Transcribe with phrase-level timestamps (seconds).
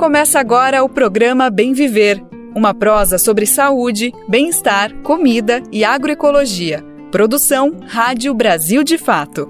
[0.00, 2.24] Começa agora o programa Bem Viver,
[2.56, 6.82] uma prosa sobre saúde, bem-estar, comida e agroecologia.
[7.12, 9.46] Produção Rádio Brasil de Fato.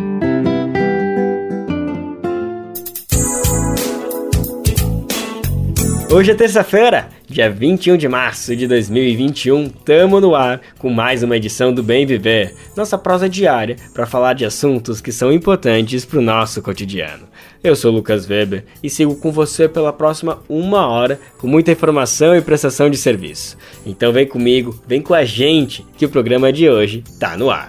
[6.13, 9.69] Hoje é terça-feira, dia 21 de março de 2021.
[9.69, 14.33] Tamo no ar com mais uma edição do Bem Viver, nossa prosa diária para falar
[14.33, 17.30] de assuntos que são importantes para o nosso cotidiano.
[17.63, 22.35] Eu sou Lucas Weber e sigo com você pela próxima uma hora com muita informação
[22.35, 23.59] e prestação de serviço.
[23.85, 27.69] Então vem comigo, vem com a gente que o programa de hoje tá no ar.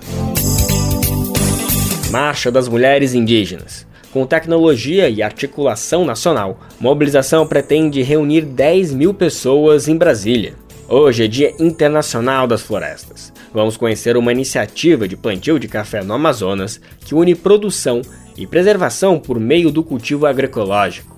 [2.10, 3.86] Marcha das Mulheres Indígenas.
[4.14, 10.54] Com tecnologia e articulação nacional, mobilização pretende reunir 10 mil pessoas em Brasília.
[10.88, 13.34] Hoje é Dia Internacional das Florestas.
[13.54, 18.02] Vamos conhecer uma iniciativa de plantio de café no Amazonas que une produção
[18.38, 21.16] e preservação por meio do cultivo agroecológico.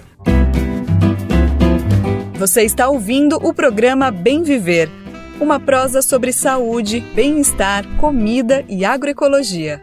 [2.36, 4.90] Você está ouvindo o programa Bem Viver,
[5.42, 9.82] uma prosa sobre saúde, bem-estar, comida e agroecologia.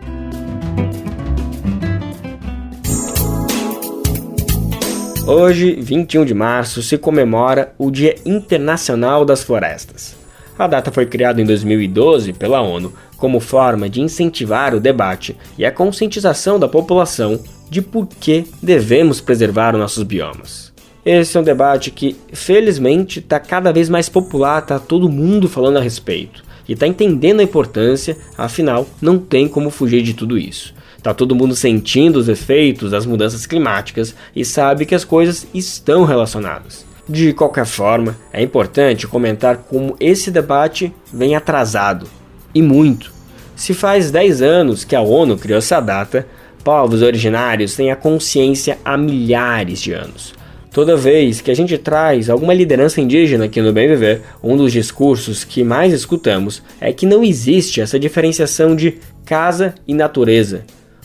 [5.26, 10.16] Hoje, 21 de março, se comemora o Dia Internacional das Florestas.
[10.56, 15.65] A data foi criada em 2012 pela ONU como forma de incentivar o debate e
[15.65, 17.41] a conscientização da população
[17.71, 20.72] de por que devemos preservar os nossos biomas.
[21.04, 25.77] Esse é um debate que, felizmente, está cada vez mais popular, está todo mundo falando
[25.77, 30.75] a respeito e está entendendo a importância, afinal, não tem como fugir de tudo isso.
[31.03, 36.04] Tá todo mundo sentindo os efeitos das mudanças climáticas e sabe que as coisas estão
[36.04, 36.84] relacionadas.
[37.09, 42.09] De qualquer forma, é importante comentar como esse debate vem atrasado
[42.56, 43.12] e muito.
[43.54, 46.26] Se faz 10 anos que a ONU criou essa data,
[46.64, 50.34] povos originários têm a consciência há milhares de anos.
[50.72, 54.72] Toda vez que a gente traz alguma liderança indígena aqui no Bem Viver, um dos
[54.72, 60.64] discursos que mais escutamos é que não existe essa diferenciação de casa e natureza,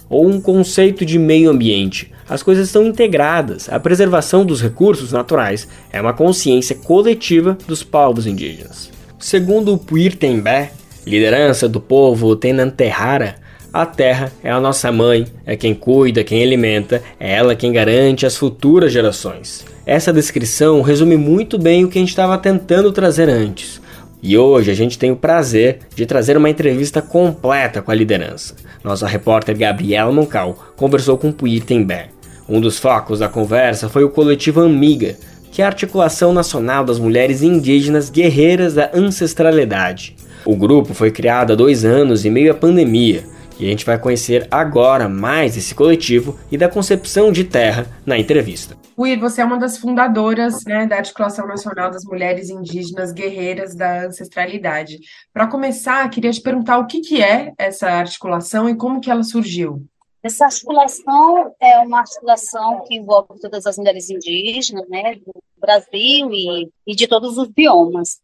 [0.09, 2.13] ou um conceito de meio ambiente.
[2.29, 3.67] As coisas estão integradas.
[3.67, 8.89] A preservação dos recursos naturais é uma consciência coletiva dos povos indígenas.
[9.19, 10.71] Segundo o Puir Tembé,
[11.05, 13.35] liderança do povo Tenanterrara,
[13.73, 18.25] a terra é a nossa mãe, é quem cuida, quem alimenta, é ela quem garante
[18.25, 19.65] as futuras gerações.
[19.85, 23.81] Essa descrição resume muito bem o que a gente estava tentando trazer antes.
[24.21, 28.55] E hoje a gente tem o prazer de trazer uma entrevista completa com a liderança.
[28.83, 32.09] Nossa repórter Gabriela Moncal conversou com Puir Tembé.
[32.49, 35.15] Um dos focos da conversa foi o coletivo Amiga,
[35.49, 40.15] que é a Articulação Nacional das Mulheres Indígenas Guerreiras da Ancestralidade.
[40.45, 43.23] O grupo foi criado há dois anos em meio à pandemia
[43.61, 48.17] e a gente vai conhecer agora mais esse coletivo e da concepção de terra na
[48.17, 48.75] entrevista.
[48.97, 54.05] Will, você é uma das fundadoras né, da Articulação Nacional das Mulheres Indígenas Guerreiras da
[54.05, 54.99] Ancestralidade.
[55.31, 59.23] Para começar, queria te perguntar o que, que é essa articulação e como que ela
[59.23, 59.85] surgiu.
[60.23, 66.69] Essa articulação é uma articulação que envolve todas as mulheres indígenas, né, do Brasil e,
[66.85, 68.19] e de todos os biomas.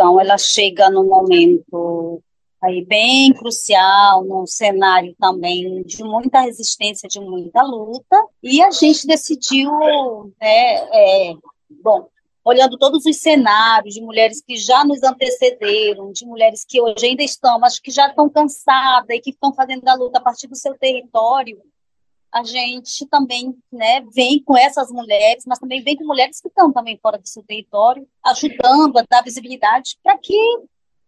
[0.00, 2.22] Então, ela chega no momento
[2.62, 9.06] aí bem crucial, num cenário também de muita resistência, de muita luta, e a gente
[9.06, 9.70] decidiu,
[10.40, 11.34] né, é,
[11.82, 12.08] bom,
[12.42, 17.22] olhando todos os cenários de mulheres que já nos antecederam, de mulheres que hoje ainda
[17.22, 20.56] estão, mas que já estão cansadas e que estão fazendo a luta a partir do
[20.56, 21.60] seu território,
[22.32, 26.72] a gente também né, vem com essas mulheres, mas também vem com mulheres que estão
[26.72, 30.38] também fora do seu território, ajudando a dar visibilidade para que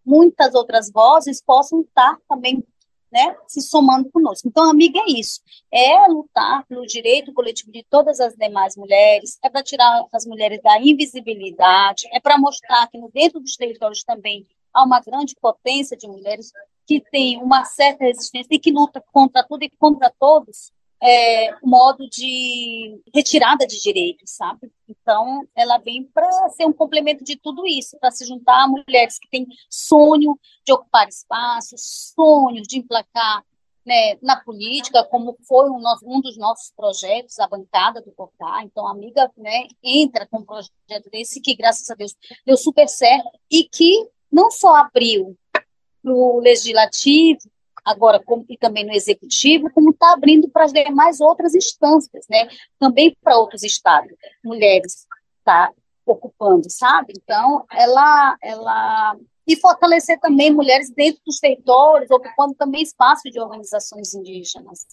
[0.05, 2.65] muitas outras vozes possam estar também
[3.13, 4.49] né, se somando conosco.
[4.49, 5.41] Então, amiga, é isso.
[5.71, 10.61] É lutar pelo direito coletivo de todas as demais mulheres, é para tirar as mulheres
[10.63, 16.09] da invisibilidade, é para mostrar que dentro dos territórios também há uma grande potência de
[16.09, 16.51] mulheres
[16.87, 20.73] que tem uma certa resistência e que luta contra tudo e contra todos,
[21.03, 24.71] é, modo de retirada de direitos, sabe?
[24.89, 29.19] Então, ela vem para ser um complemento de tudo isso, para se juntar a mulheres
[29.19, 33.45] que têm sonho de ocupar espaços, sonho de emplacar
[33.85, 38.63] né, na política, como foi um, um, dos nossos projetos, a bancada do Cocá.
[38.63, 42.15] Então, a amiga né, entra com um projeto desse que, graças a Deus,
[42.47, 47.41] deu super certo e que não só abriu para o legislativo,
[47.85, 52.49] agora como, e também no executivo, como está abrindo para as demais outras instâncias, né?
[52.79, 54.13] Também para outros estados,
[54.45, 55.07] mulheres
[55.45, 55.73] tá
[56.07, 57.13] ocupando, sabe?
[57.17, 64.15] Então, ela, ela e fortalecer também mulheres dentro dos territórios, ocupando também espaço de organizações
[64.15, 64.87] indígenas.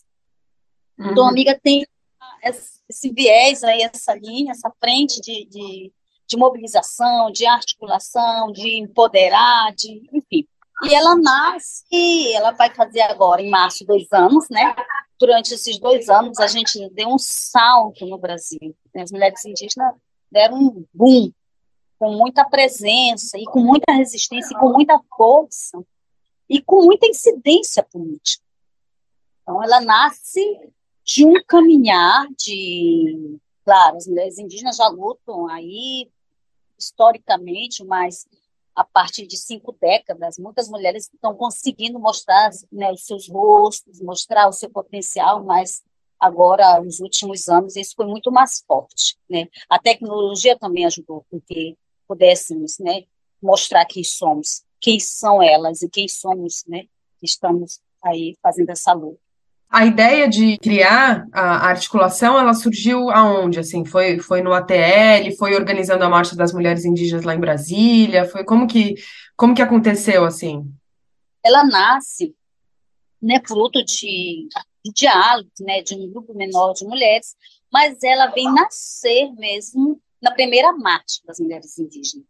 [0.97, 1.11] Uhum.
[1.11, 1.85] Então, amiga tem
[2.43, 5.91] esse viés aí, essa linha, essa frente de, de,
[6.27, 10.47] de mobilização, de articulação, de empoderar, de, enfim,
[10.83, 14.75] e ela nasce, ela vai fazer agora, em março, dois anos, né?
[15.19, 18.75] Durante esses dois anos, a gente deu um salto no Brasil.
[18.95, 19.93] As mulheres indígenas
[20.31, 21.31] deram um boom,
[21.97, 25.83] com muita presença, e com muita resistência, e com muita força,
[26.49, 28.43] e com muita incidência política.
[29.41, 30.41] Então, ela nasce
[31.03, 33.37] de um caminhar de.
[33.65, 36.09] Claro, as mulheres indígenas já lutam aí
[36.77, 38.25] historicamente, mas
[38.79, 44.47] a partir de cinco décadas, muitas mulheres estão conseguindo mostrar né, os seus rostos, mostrar
[44.47, 45.83] o seu potencial, mas
[46.17, 49.17] agora, nos últimos anos, isso foi muito mais forte.
[49.29, 49.49] Né?
[49.69, 51.77] A tecnologia também ajudou com que
[52.07, 53.03] pudéssemos né,
[53.43, 56.83] mostrar quem somos, quem são elas e quem somos, né,
[57.19, 59.19] que estamos aí fazendo essa luta.
[59.71, 63.59] A ideia de criar a articulação, ela surgiu aonde?
[63.59, 68.25] Assim, foi, foi no ATL, foi organizando a Marcha das Mulheres Indígenas lá em Brasília,
[68.25, 68.95] foi como que
[69.37, 70.69] como que aconteceu assim?
[71.45, 72.35] Ela nasce,
[73.21, 74.49] né, fruto de,
[74.83, 77.37] de diálogo, né, de um grupo menor de mulheres,
[77.71, 82.25] mas ela vem nascer mesmo na primeira marcha das mulheres indígenas.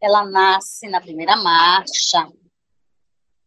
[0.00, 2.30] Ela nasce na primeira marcha,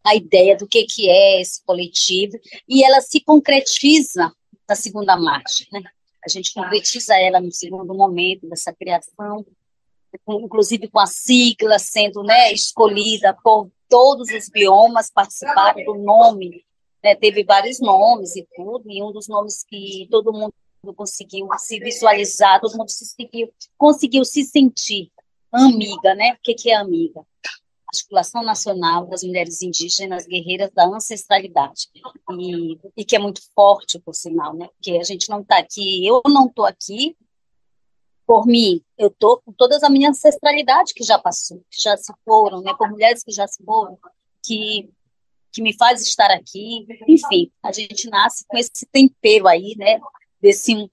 [0.06, 4.32] a ideia do que, que é esse coletivo, e ela se concretiza
[4.70, 5.66] na segunda marcha.
[5.72, 5.82] Né?
[6.24, 9.46] A gente concretiza ela no segundo momento dessa criação,
[10.30, 16.64] inclusive com a sigla sendo né, escolhida por todos os biomas participaram do nome,
[17.04, 20.54] né, teve vários nomes e tudo, e um dos nomes que todo mundo
[20.96, 25.12] conseguiu se visualizar, todo mundo se conseguiu, conseguiu se sentir
[25.52, 26.34] amiga, né?
[26.34, 27.22] O que, que é amiga?
[27.96, 31.90] Articulação Nacional das Mulheres Indígenas Guerreiras da Ancestralidade,
[32.40, 34.68] e, e que é muito forte, por sinal, né?
[34.68, 37.16] Porque a gente não está aqui, eu não estou aqui
[38.26, 42.12] por mim, eu estou com toda a minha ancestralidade que já passou, que já se
[42.24, 42.74] foram, né?
[42.78, 43.98] Por mulheres que já se foram,
[44.44, 44.90] que
[45.52, 50.02] que me faz estar aqui, enfim, a gente nasce com esse tempero aí, né?
[50.42, 50.92] Desse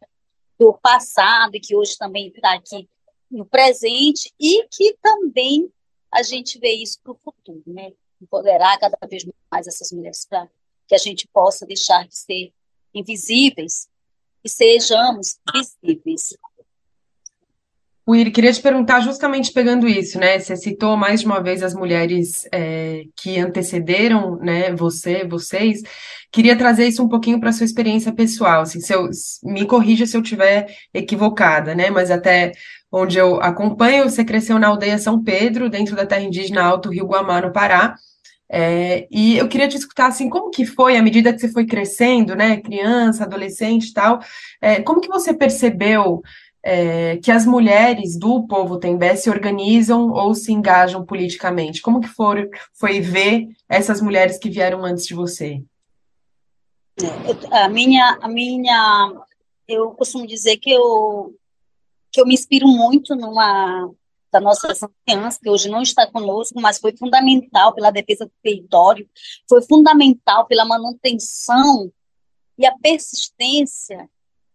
[0.56, 2.88] do passado e que hoje também está aqui
[3.28, 5.68] no presente e que também
[6.12, 7.92] a gente vê isso para o futuro, né?
[8.20, 10.48] Empoderar cada vez mais essas mulheres para
[10.86, 12.52] que a gente possa deixar de ser
[12.94, 13.88] invisíveis
[14.44, 16.36] e sejamos visíveis.
[18.12, 20.38] Will, queria te perguntar justamente pegando isso, né?
[20.38, 24.72] Você citou mais de uma vez as mulheres é, que antecederam, né?
[24.74, 25.80] Você, vocês.
[26.30, 28.62] Queria trazer isso um pouquinho para sua experiência pessoal.
[28.62, 29.08] Assim, se eu,
[29.42, 31.90] me corrija se eu estiver equivocada, né?
[31.90, 32.52] Mas até
[32.90, 37.06] onde eu acompanho, você cresceu na aldeia São Pedro, dentro da terra indígena Alto Rio
[37.06, 37.96] Guamá, no Pará.
[38.54, 41.64] É, e eu queria te escutar assim, como que foi à medida que você foi
[41.64, 44.20] crescendo, né, criança, adolescente e tal,
[44.60, 46.20] é, como que você percebeu
[46.62, 51.82] é, que as mulheres do povo Tembé se organizam ou se engajam politicamente?
[51.82, 55.62] Como que for, foi ver essas mulheres que vieram antes de você?
[57.50, 59.12] É, a minha, a minha,
[59.66, 61.34] eu costumo dizer que eu
[62.12, 63.90] que eu me inspiro muito numa
[64.30, 64.68] da nossa
[65.06, 69.08] criança, que hoje não está conosco, mas foi fundamental pela defesa do território,
[69.46, 71.92] foi fundamental pela manutenção
[72.56, 74.08] e a persistência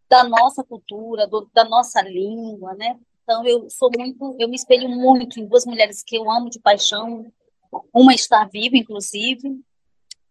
[0.10, 2.98] da nossa cultura, do, da nossa língua, né?
[3.24, 6.60] Então eu sou muito, eu me espelho muito em duas mulheres que eu amo de
[6.60, 7.26] paixão.
[7.94, 9.60] Uma está viva, inclusive,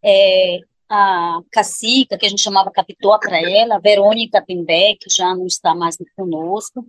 [0.02, 5.46] é a Cacica, que a gente chamava Capitoa para ela, Verônica Tembeck, que já não
[5.46, 6.86] está mais conosco.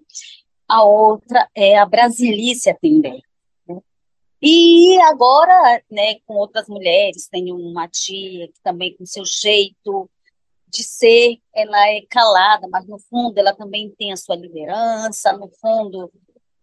[0.68, 3.24] A outra é a Brasilícia Tembeck.
[3.68, 3.80] Né?
[4.42, 10.10] E agora, né, com outras mulheres, tenho uma tia que também com seu jeito
[10.68, 15.50] de ser, ela é calada, mas no fundo ela também tem a sua liderança, no
[15.62, 16.12] fundo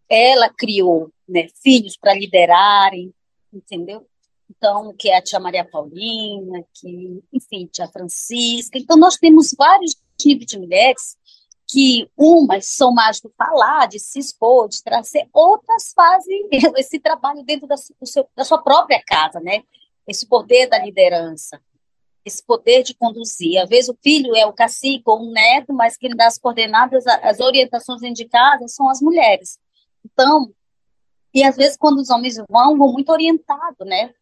[0.08, 3.12] ela criou né, filhos para liderarem,
[3.52, 4.06] entendeu?
[4.50, 8.78] Então, que é a tia Maria Paulina, que, enfim, tia Francisca.
[8.78, 11.16] Então, nós temos vários tipos de mulheres
[11.66, 17.42] que umas são mais do falar, de se expor, de trazer, outras fazem esse trabalho
[17.42, 19.62] dentro da, seu, da sua própria casa, né?
[20.06, 21.60] Esse poder da liderança
[22.24, 23.60] esse poder de conduzir.
[23.60, 27.06] Às vezes o filho é o cacique ou um neto, mas quem dá as coordenadas,
[27.06, 29.58] as orientações indicadas são as mulheres.
[30.04, 30.52] Então,
[31.32, 34.14] e às vezes quando os homens vão, vão muito orientados, né?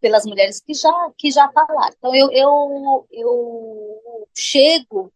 [0.00, 1.94] Pelas mulheres que já que já falaram.
[1.96, 5.12] Então eu eu, eu chego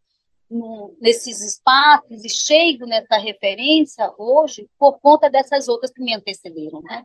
[0.50, 6.80] no, nesses espaços e chego nessa referência hoje por conta dessas outras que me antecederam,
[6.82, 7.04] né?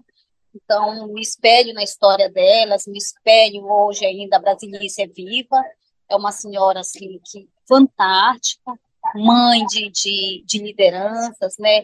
[0.56, 5.62] Então, me espelho na história delas, me espelho hoje ainda, a Brasilícia é viva,
[6.10, 8.72] é uma senhora assim, que fantástica,
[9.16, 11.84] mãe de, de, de lideranças, né?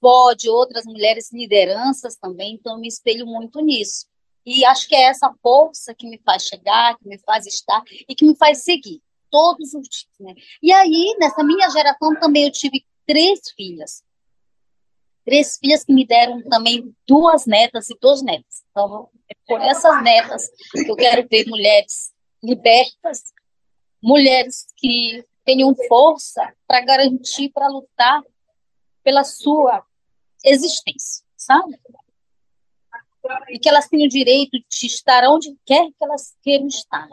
[0.00, 4.06] Vó de outras mulheres lideranças também, então me espelho muito nisso.
[4.44, 8.14] E acho que é essa força que me faz chegar, que me faz estar e
[8.14, 9.00] que me faz seguir
[9.30, 10.06] todos os dias.
[10.18, 10.34] Né?
[10.62, 14.04] E aí, nessa minha geração também eu tive três filhas
[15.26, 18.62] três filhas que me deram também duas netas e dois netos.
[18.70, 23.34] Então, é por essas netas que eu quero ver mulheres libertas,
[24.00, 28.22] mulheres que tenham força para garantir, para lutar
[29.02, 29.84] pela sua
[30.44, 31.76] existência, sabe?
[33.50, 37.08] E que elas tenham o direito de estar onde quer que elas queiram estar.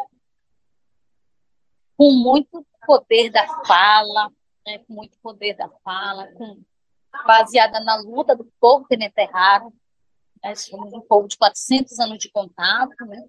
[1.98, 4.32] Com muito poder da fala,
[4.66, 4.78] né?
[4.80, 6.62] com muito poder da fala, com
[7.26, 9.74] baseada na luta do povo teneterraro.
[10.44, 13.24] Nós somos um povo de 400 anos de contato, né?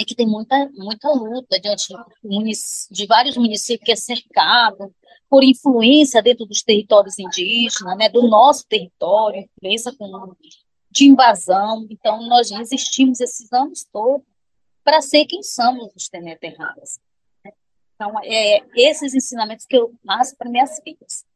[0.00, 1.92] e que tem muita, muita luta diante
[2.90, 4.94] de vários municípios que é cercado
[5.28, 10.34] por influência dentro dos territórios indígenas, né, do nosso território, influência com,
[10.90, 11.86] de invasão.
[11.90, 14.26] Então, nós resistimos esses anos todos
[14.82, 16.98] para ser quem somos os teneterranos.
[17.44, 17.52] Né?
[17.94, 21.26] Então, é esses ensinamentos que eu passo para minhas filhas.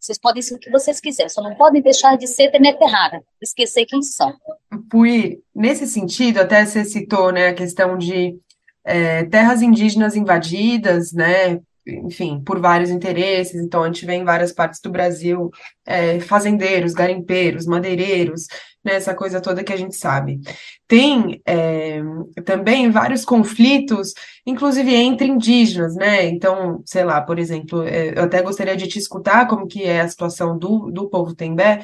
[0.00, 3.84] Vocês podem ser o que vocês quiserem, só não podem deixar de ser Teneterrara, esquecer
[3.84, 4.32] quem são.
[4.88, 8.38] Pui, nesse sentido, até você citou né, a questão de
[8.82, 13.60] é, terras indígenas invadidas, né, enfim, por vários interesses.
[13.60, 15.50] Então, a gente vê em várias partes do Brasil
[15.86, 18.46] é, fazendeiros, garimpeiros, madeireiros,
[18.84, 20.40] né, essa coisa toda que a gente sabe.
[20.88, 22.00] Tem é,
[22.44, 24.14] também vários conflitos,
[24.46, 26.26] inclusive entre indígenas, né?
[26.26, 30.00] Então, sei lá, por exemplo, é, eu até gostaria de te escutar como que é
[30.00, 31.80] a situação do, do povo Tembé,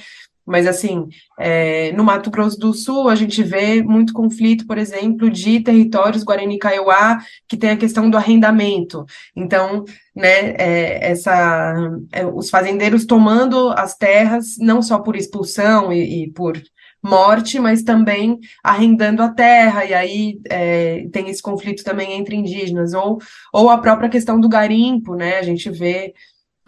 [0.46, 5.28] mas, assim, é, no Mato Grosso do Sul, a gente vê muito conflito, por exemplo,
[5.28, 9.04] de territórios Guarani-Kaiowá, que tem a questão do arrendamento.
[9.34, 9.84] Então,
[10.14, 11.74] né, é, essa,
[12.12, 16.56] é, os fazendeiros tomando as terras, não só por expulsão e, e por
[17.02, 22.92] morte, mas também arrendando a terra, e aí é, tem esse conflito também entre indígenas,
[22.94, 23.18] ou,
[23.52, 25.38] ou a própria questão do garimpo, né?
[25.38, 26.14] A gente vê.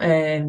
[0.01, 0.45] É,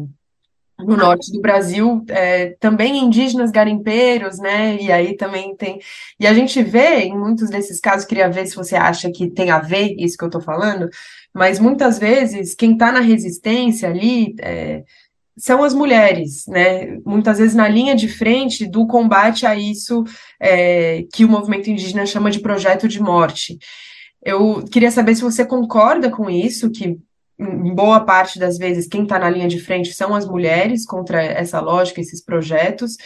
[0.85, 4.77] no norte do Brasil, é, também indígenas garimpeiros, né?
[4.81, 5.79] E aí também tem.
[6.19, 9.51] E a gente vê em muitos desses casos, queria ver se você acha que tem
[9.51, 10.89] a ver isso que eu estou falando,
[11.33, 14.83] mas muitas vezes quem está na resistência ali é,
[15.37, 16.97] são as mulheres, né?
[17.05, 20.03] Muitas vezes na linha de frente do combate a isso
[20.39, 23.57] é, que o movimento indígena chama de projeto de morte.
[24.23, 26.97] Eu queria saber se você concorda com isso, que
[27.73, 31.59] boa parte das vezes, quem está na linha de frente são as mulheres contra essa
[31.59, 32.97] lógica, esses projetos.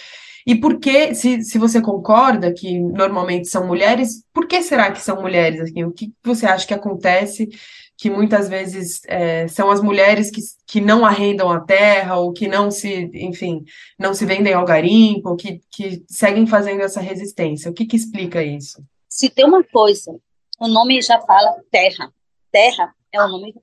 [0.46, 5.02] E por que, se, se você concorda que normalmente são mulheres, por que será que
[5.02, 5.62] são mulheres?
[5.62, 7.50] Assim, o que você acha que acontece
[7.98, 12.48] que muitas vezes é, são as mulheres que, que não arrendam a terra, ou que
[12.48, 13.64] não se, enfim,
[13.98, 17.72] não se vendem ao garimpo, que, que seguem fazendo essa resistência?
[17.72, 18.84] O que, que explica isso?
[19.08, 20.20] Se tem uma coisa,
[20.60, 22.14] o nome já fala terra.
[22.52, 23.56] Terra é o nome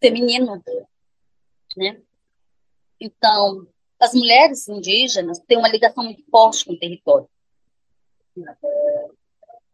[0.00, 0.62] feminino,
[1.76, 2.00] né?
[3.00, 3.66] Então,
[4.00, 7.28] as mulheres indígenas têm uma ligação muito forte com o território.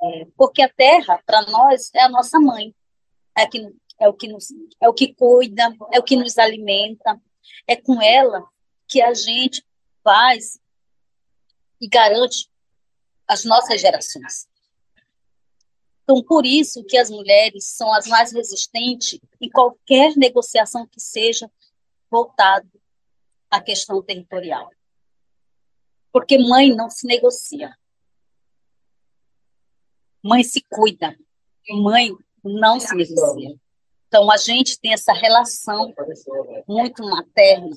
[0.02, 2.74] É, porque a terra, para nós, é a nossa mãe.
[3.36, 4.48] É, que, é, o que nos,
[4.80, 7.20] é o que cuida, é o que nos alimenta.
[7.66, 8.48] É com ela
[8.88, 9.64] que a gente
[10.02, 10.58] faz
[11.80, 12.50] e garante
[13.28, 14.48] as nossas gerações.
[16.02, 21.48] Então, por isso que as mulheres são as mais resistentes em qualquer negociação que seja
[22.10, 22.68] voltado
[23.48, 24.70] à questão territorial.
[26.12, 27.76] Porque mãe não se negocia.
[30.22, 31.16] Mãe se cuida.
[31.68, 33.56] Mãe não se negocia.
[34.10, 35.94] Então, a gente tem essa relação
[36.66, 37.70] muito materna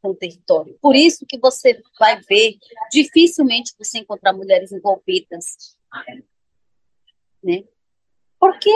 [0.00, 0.78] com o território.
[0.80, 2.56] Por isso que você vai ver,
[2.92, 5.76] dificilmente você encontrar mulheres envolvidas
[7.42, 7.64] né?
[8.38, 8.70] Porque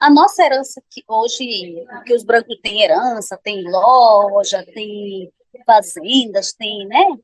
[0.00, 5.32] a nossa herança que hoje, que os brancos têm herança, tem loja, tem
[5.66, 7.18] fazendas, tem, né?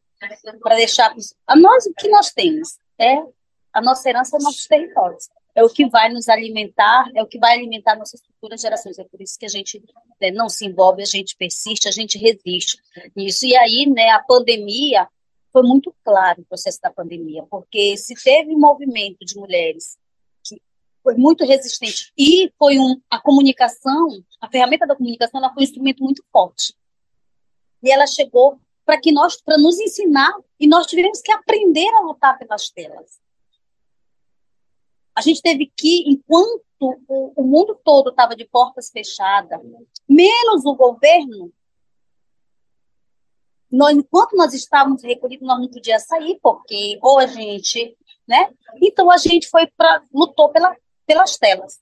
[0.61, 1.15] Para deixar
[1.47, 3.17] a nós o que nós temos é
[3.73, 5.29] a nossa herança nossos territórios.
[5.55, 8.99] É o que vai nos alimentar, é o que vai alimentar nossas futuras gerações.
[8.99, 9.83] É por isso que a gente
[10.21, 12.79] né, não se envolve, a gente persiste, a gente resiste
[13.17, 13.45] nisso.
[13.45, 15.09] E aí, né, a pandemia
[15.53, 19.99] foi muito claro o processo da pandemia, porque se teve movimento de mulheres
[21.09, 22.13] foi muito resistente.
[22.19, 26.75] E foi um, a comunicação, a ferramenta da comunicação, ela foi um instrumento muito forte.
[27.83, 32.01] E ela chegou para que nós, para nos ensinar, e nós tivemos que aprender a
[32.01, 33.19] lutar pelas telas.
[35.19, 39.61] A gente teve que, enquanto o, o mundo todo estava de portas fechadas,
[40.09, 41.53] menos o governo,
[43.69, 47.99] nós, enquanto nós estávamos recolhidos, nós não podíamos sair, porque ou a gente,
[48.29, 48.55] né?
[48.81, 51.81] Então a gente foi para lutou pela pelas telas.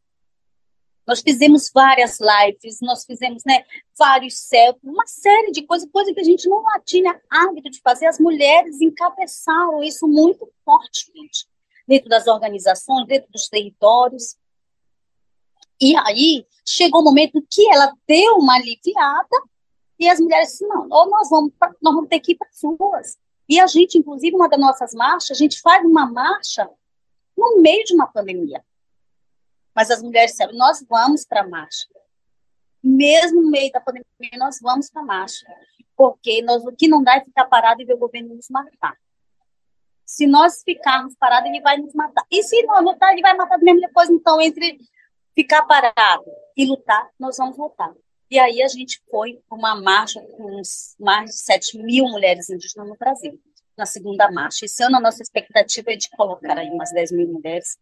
[1.07, 3.67] Nós fizemos várias lives, nós fizemos né,
[3.99, 8.07] vários céus, uma série de coisas, coisa que a gente não tinha hábito de fazer.
[8.07, 11.47] As mulheres encabeçaram isso muito fortemente
[11.87, 14.37] dentro das organizações, dentro dos territórios.
[15.81, 19.43] E aí chegou o um momento que ela deu uma aliviada
[19.99, 22.49] e as mulheres disseram, não, ou nós vamos, pra, nós vamos ter que ir para
[22.49, 23.19] as ruas.
[23.49, 26.69] E a gente, inclusive, uma das nossas marchas, a gente faz uma marcha
[27.37, 28.65] no meio de uma pandemia.
[29.75, 31.87] Mas as mulheres disseram, nós vamos para a marcha.
[32.83, 34.07] Mesmo no meio da pandemia,
[34.39, 35.47] nós vamos para a marcha.
[35.97, 38.97] Porque nós, o que não dá é ficar parado e ver o governo nos matar.
[40.07, 42.25] Se nós ficarmos parados, ele vai nos matar.
[42.31, 44.09] E se não lutar, ele vai matar mesmo depois.
[44.09, 44.79] Então, entre
[45.35, 46.25] ficar parado
[46.57, 47.93] e lutar, nós vamos lutar.
[48.31, 50.61] E aí a gente foi uma marcha com
[50.99, 53.41] mais de 7 mil mulheres indígenas no Brasil,
[53.77, 54.65] na segunda marcha.
[54.65, 57.77] Esse ano a nossa expectativa é de colocar aí umas 10 mil mulheres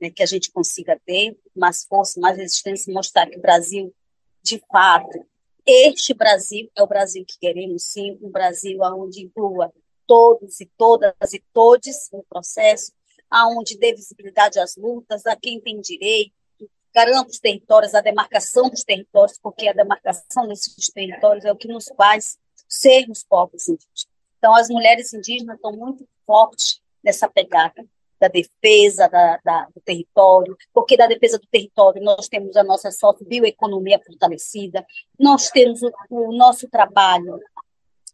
[0.00, 3.94] né, que a gente consiga ter mais força, mais resistência, mostrar que o Brasil,
[4.42, 5.24] de fato,
[5.66, 9.72] este Brasil é o Brasil que queremos, sim, um Brasil onde inclua
[10.06, 12.92] todos e todas e todes no processo,
[13.30, 16.32] aonde dê visibilidade às lutas, a quem tem direito,
[16.94, 21.68] garanta os territórios, a demarcação dos territórios, porque a demarcação desses territórios é o que
[21.68, 22.38] nos faz
[22.68, 24.06] sermos povos indígenas.
[24.38, 27.84] Então, as mulheres indígenas estão muito fortes nessa pegada
[28.20, 32.88] da defesa da, da, do território, porque da defesa do território nós temos a nossa
[33.26, 34.86] bioeconomia fortalecida,
[35.18, 37.38] nós temos o, o nosso trabalho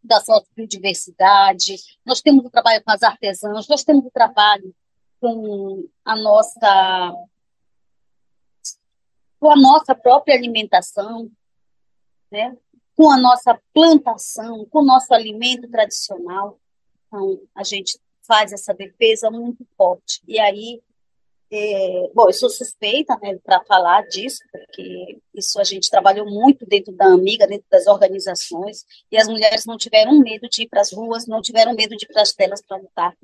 [0.03, 0.21] da
[0.57, 4.75] biodiversidade, nós temos o trabalho com as artesãs, nós temos o trabalho
[5.21, 7.15] com a nossa
[9.39, 11.31] com a nossa própria alimentação,
[12.31, 12.57] né?
[12.95, 16.61] com a nossa plantação, com o nosso alimento tradicional.
[17.07, 20.21] Então, a gente faz essa defesa muito forte.
[20.29, 20.83] E aí,
[21.53, 26.65] é, bom, eu sou suspeita né, para falar disso, porque isso a gente trabalhou muito
[26.65, 30.81] dentro da Amiga, dentro das organizações, e as mulheres não tiveram medo de ir para
[30.81, 33.15] as ruas, não tiveram medo de ir para as telas para lutar.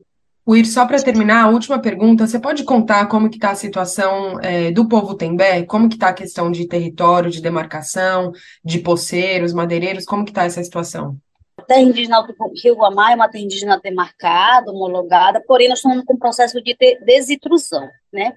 [0.45, 4.39] Uir, só para terminar, a última pergunta, você pode contar como que está a situação
[4.41, 5.65] é, do povo Tembé?
[5.65, 8.31] Como que está a questão de território, de demarcação,
[8.65, 11.19] de poceiros, madeireiros, como que está essa situação?
[11.67, 16.15] Terra indígena do Rio Guamá é uma terra indígena demarcada, homologada, porém nós estamos com
[16.15, 18.37] um processo de desintrusão, né?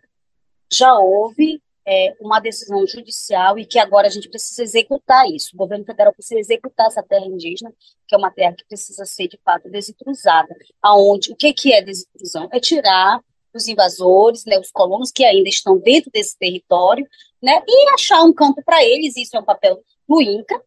[0.72, 5.52] Já houve é, uma decisão judicial e que agora a gente precisa executar isso.
[5.54, 7.74] O governo federal precisa executar essa terra indígena,
[8.08, 10.56] que é uma terra que precisa ser, de fato, desintrusada.
[10.82, 12.48] Aonde, o que, que é desintrusão?
[12.52, 13.20] É tirar
[13.54, 17.08] os invasores, né, os colonos que ainda estão dentro desse território,
[17.42, 20.62] né, e achar um campo para eles, isso é um papel do INCA,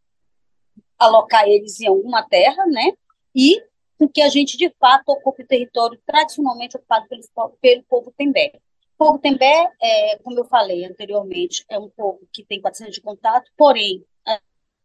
[1.05, 2.93] alocar eles em alguma terra, né?
[3.35, 3.63] E
[3.99, 7.23] com que a gente, de fato, ocupe o território tradicionalmente ocupado pelo,
[7.61, 8.53] pelo povo Tembé.
[8.95, 13.01] O povo Tembé, é, como eu falei anteriormente, é um povo que tem 400 de
[13.01, 14.41] contato, porém, a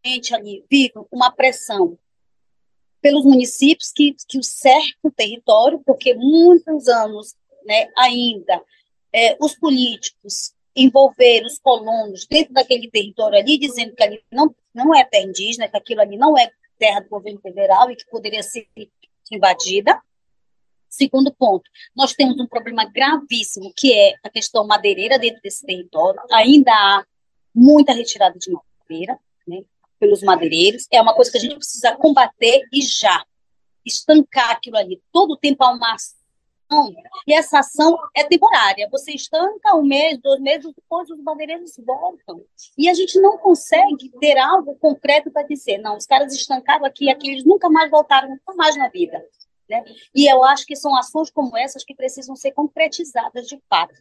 [0.06, 1.98] gente ali vive uma pressão
[3.02, 8.62] pelos municípios que, que cercam o território, porque muitos anos né, ainda
[9.14, 14.96] é, os políticos envolver os colonos dentro daquele território ali, dizendo que ali não, não
[14.96, 18.44] é terra indígena, que aquilo ali não é terra do governo federal e que poderia
[18.44, 18.68] ser
[19.32, 20.00] invadida.
[20.88, 26.22] Segundo ponto, nós temos um problema gravíssimo, que é a questão madeireira dentro desse território.
[26.32, 27.04] Ainda há
[27.54, 29.64] muita retirada de madeira né,
[30.00, 30.88] pelos madeireiros.
[30.92, 33.26] É uma coisa que a gente precisa combater e já.
[33.86, 35.02] Estancar aquilo ali.
[35.12, 35.96] Todo o tempo há uma
[37.26, 38.88] e essa ação é temporária.
[38.92, 42.44] Você estanca um mês, dois meses, depois os madeireiros voltam.
[42.78, 47.10] E a gente não consegue ter algo concreto para dizer, não, os caras estancaram aqui
[47.10, 49.24] aqui, eles nunca mais voltaram, nunca mais na vida.
[49.70, 49.84] Né?
[50.14, 53.96] E eu acho que são ações como essas que precisam ser concretizadas de fato.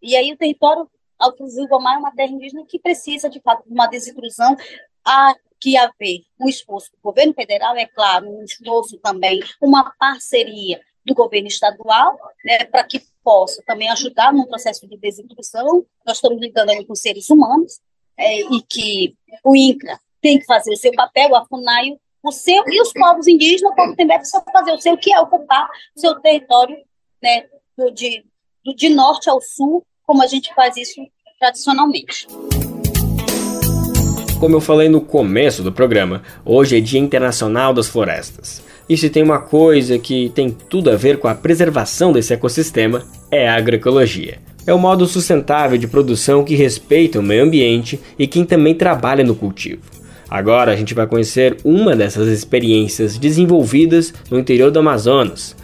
[0.00, 3.64] E aí o território Alto Rio Gomar é uma terra indígena que precisa, de fato,
[3.66, 4.56] de uma desintrusão.
[5.04, 10.80] Há que haver um esforço do governo federal, é claro, um esforço também, uma parceria
[11.08, 15.84] do governo estadual, né, para que possa também ajudar no processo de desintrusão.
[16.06, 17.80] Nós estamos lidando ali com seres humanos,
[18.16, 22.64] é, e que o INCRA tem que fazer o seu papel, a FUNAI o seu,
[22.66, 26.14] e os povos indígenas, o povo também precisa fazer o seu, que é ocupar seu
[26.20, 26.76] território
[27.22, 27.44] né,
[27.76, 28.24] do, de,
[28.64, 31.00] do, de norte ao sul, como a gente faz isso
[31.38, 32.26] tradicionalmente.
[34.40, 38.62] Como eu falei no começo do programa, hoje é Dia Internacional das Florestas.
[38.88, 43.04] E se tem uma coisa que tem tudo a ver com a preservação desse ecossistema,
[43.30, 44.38] é a agroecologia.
[44.66, 49.24] É o modo sustentável de produção que respeita o meio ambiente e quem também trabalha
[49.24, 49.82] no cultivo.
[50.28, 55.56] Agora a gente vai conhecer uma dessas experiências desenvolvidas no interior do Amazonas,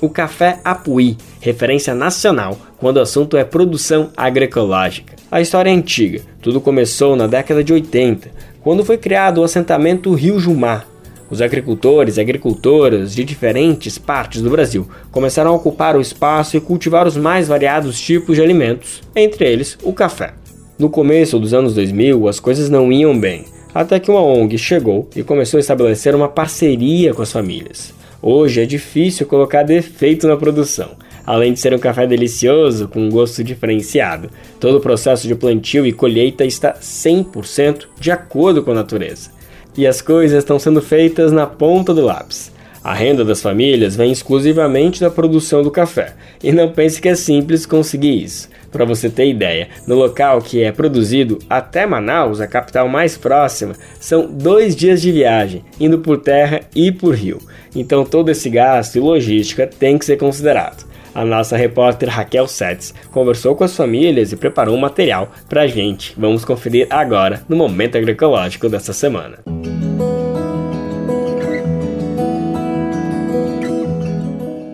[0.00, 5.14] o café Apuí, referência nacional quando o assunto é produção agroecológica.
[5.30, 8.28] A história é antiga, tudo começou na década de 80,
[8.60, 10.91] quando foi criado o assentamento Rio Jumar.
[11.32, 16.60] Os agricultores e agricultoras de diferentes partes do Brasil começaram a ocupar o espaço e
[16.60, 20.34] cultivar os mais variados tipos de alimentos, entre eles o café.
[20.78, 25.08] No começo dos anos 2000, as coisas não iam bem, até que uma ONG chegou
[25.16, 27.94] e começou a estabelecer uma parceria com as famílias.
[28.20, 30.90] Hoje é difícil colocar defeito na produção.
[31.24, 34.28] Além de ser um café delicioso, com um gosto diferenciado,
[34.60, 39.30] todo o processo de plantio e colheita está 100% de acordo com a natureza.
[39.76, 42.52] E as coisas estão sendo feitas na ponta do lápis.
[42.84, 47.14] A renda das famílias vem exclusivamente da produção do café, e não pense que é
[47.14, 48.48] simples conseguir isso.
[48.72, 53.74] Para você ter ideia, no local que é produzido, até Manaus, a capital mais próxima,
[54.00, 57.38] são dois dias de viagem, indo por terra e por rio.
[57.72, 60.84] Então todo esse gasto e logística tem que ser considerado.
[61.14, 65.66] A nossa repórter Raquel Sets conversou com as famílias e preparou um material para a
[65.66, 66.14] gente.
[66.16, 69.38] Vamos conferir agora no Momento Agroecológico dessa semana.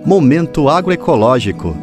[0.06, 1.76] Momento Agroecológico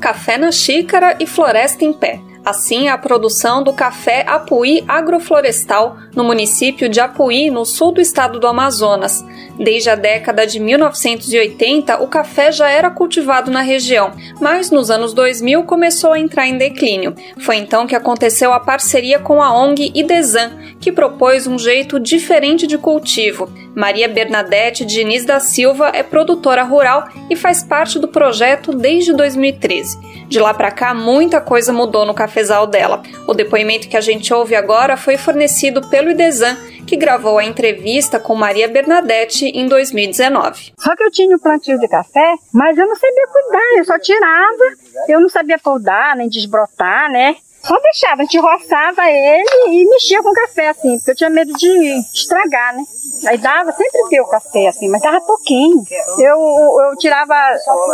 [0.00, 2.29] Café na xícara e floresta em pé.
[2.44, 8.40] Assim, a produção do café Apuí Agroflorestal no município de Apuí, no sul do estado
[8.40, 9.24] do Amazonas.
[9.62, 15.12] Desde a década de 1980, o café já era cultivado na região, mas nos anos
[15.12, 17.14] 2000 começou a entrar em declínio.
[17.40, 22.66] Foi então que aconteceu a parceria com a ONG Idesan, que propôs um jeito diferente
[22.66, 23.52] de cultivo.
[23.76, 29.98] Maria Bernadette Diniz da Silva é produtora rural e faz parte do projeto desde 2013.
[30.26, 33.02] De lá para cá, muita coisa mudou no cafezal dela.
[33.26, 38.18] O depoimento que a gente ouve agora foi fornecido pelo Idesan, que gravou a entrevista
[38.18, 40.72] com Maria Bernadette em 2019.
[40.78, 43.98] Só que eu tinha o plantio de café, mas eu não sabia cuidar, eu só
[43.98, 44.64] tirava,
[45.08, 47.36] eu não sabia podar, nem desbrotar, né?
[47.62, 51.30] Só deixava, a gente roçava ele e mexia com o café, assim, porque eu tinha
[51.30, 52.82] medo de estragar, né?
[53.26, 55.82] Aí dava, sempre deu café, assim, mas dava pouquinho.
[56.18, 56.38] Eu,
[56.90, 57.34] eu tirava,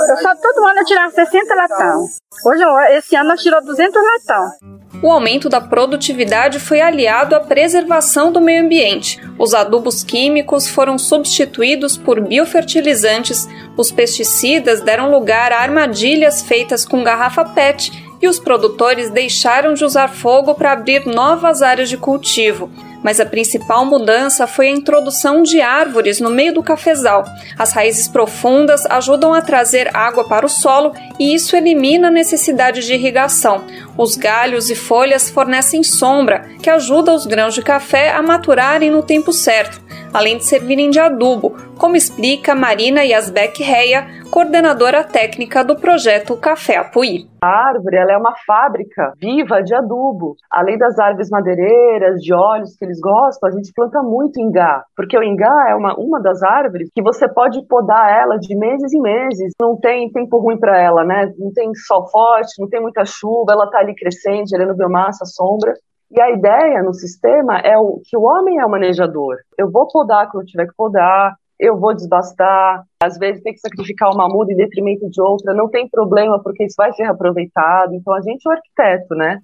[0.08, 2.06] eu só todo ano eu tirava 60 latão.
[2.44, 2.62] Hoje,
[2.96, 4.76] esse ano, eu tirou 200 latão.
[5.02, 9.20] O aumento da produtividade foi aliado à preservação do meio ambiente.
[9.38, 17.04] Os adubos químicos foram substituídos por biofertilizantes, os pesticidas deram lugar a armadilhas feitas com
[17.04, 22.70] garrafa PET e os produtores deixaram de usar fogo para abrir novas áreas de cultivo.
[23.06, 27.24] Mas a principal mudança foi a introdução de árvores no meio do cafezal.
[27.56, 32.84] As raízes profundas ajudam a trazer água para o solo e isso elimina a necessidade
[32.84, 33.64] de irrigação.
[33.96, 39.04] Os galhos e folhas fornecem sombra, que ajuda os grãos de café a maturarem no
[39.04, 39.80] tempo certo,
[40.16, 46.78] além de servirem de adubo, como explica Marina Yasbeck Reia, coordenadora técnica do projeto Café
[46.78, 47.26] Apuí.
[47.40, 50.34] A árvore ela é uma fábrica viva de adubo.
[50.50, 55.18] Além das árvores madeireiras, de óleos que eles gostam, a gente planta muito ingá, porque
[55.18, 59.00] o ingá é uma, uma das árvores que você pode podar ela de meses em
[59.00, 59.52] meses.
[59.60, 61.30] Não tem tempo ruim para ela, né?
[61.38, 65.74] Não tem sol forte, não tem muita chuva, ela está ali crescendo, gerando biomassa, sombra.
[66.10, 69.36] E a ideia no sistema é o, que o homem é o manejador.
[69.58, 74.12] Eu vou podar quando tiver que podar, eu vou desbastar, às vezes tem que sacrificar
[74.12, 77.94] uma muda em detrimento de outra, não tem problema porque isso vai ser aproveitado.
[77.94, 79.40] Então a gente é o arquiteto, né?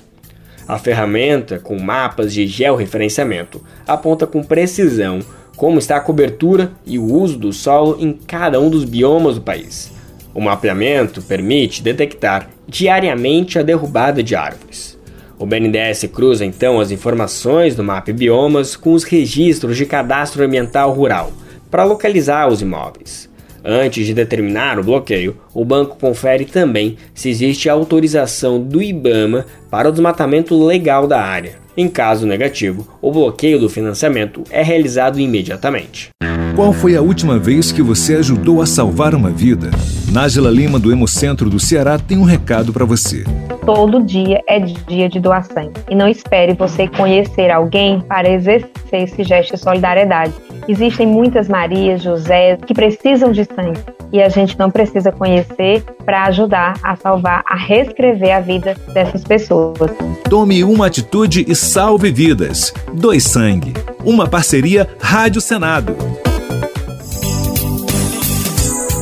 [0.68, 5.20] A ferramenta, com mapas de georreferenciamento, aponta com precisão
[5.56, 9.42] como está a cobertura e o uso do solo em cada um dos biomas do
[9.42, 9.99] país
[10.34, 14.98] o mapeamento permite detectar diariamente a derrubada de árvores.
[15.38, 20.92] O BNDES cruza então as informações do MAP Biomas com os registros de cadastro ambiental
[20.92, 21.32] rural
[21.72, 23.30] para localizar os imóveis.
[23.64, 29.90] Antes de determinar o bloqueio, o banco confere também se existe autorização do IBAMA para
[29.90, 31.56] o desmatamento legal da área.
[31.80, 36.10] Em caso negativo, o bloqueio do financiamento é realizado imediatamente.
[36.54, 39.72] Qual foi a última vez que você ajudou a salvar uma vida?
[40.12, 43.24] Nájila Lima, do Hemocentro do Ceará, tem um recado para você.
[43.66, 45.72] Todo dia é dia de doação.
[45.90, 50.34] E não espere você conhecer alguém para exercer esse gesto de solidariedade.
[50.68, 53.80] Existem muitas Marias, José que precisam de sangue.
[54.12, 59.24] E a gente não precisa conhecer para ajudar a salvar, a reescrever a vida dessas
[59.24, 59.92] pessoas.
[60.28, 62.74] Tome uma atitude e salve vidas.
[62.92, 63.74] Dois Sangue.
[64.04, 65.96] Uma parceria Rádio Senado.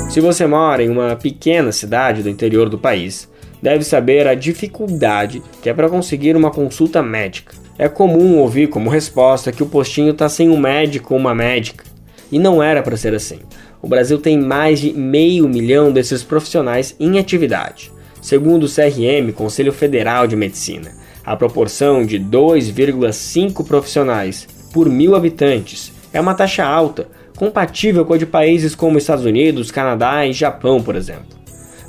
[0.09, 3.29] Se você mora em uma pequena cidade do interior do país,
[3.63, 7.55] deve saber a dificuldade que é para conseguir uma consulta médica.
[7.79, 11.85] É comum ouvir como resposta que o postinho está sem um médico ou uma médica.
[12.29, 13.39] E não era para ser assim.
[13.81, 17.93] O Brasil tem mais de meio milhão desses profissionais em atividade.
[18.27, 20.91] Segundo o CRM, Conselho Federal de Medicina,
[21.25, 28.17] a proporção de 2,5 profissionais por mil habitantes é uma taxa alta, compatível com a
[28.17, 31.39] de países como Estados Unidos, Canadá e Japão, por exemplo.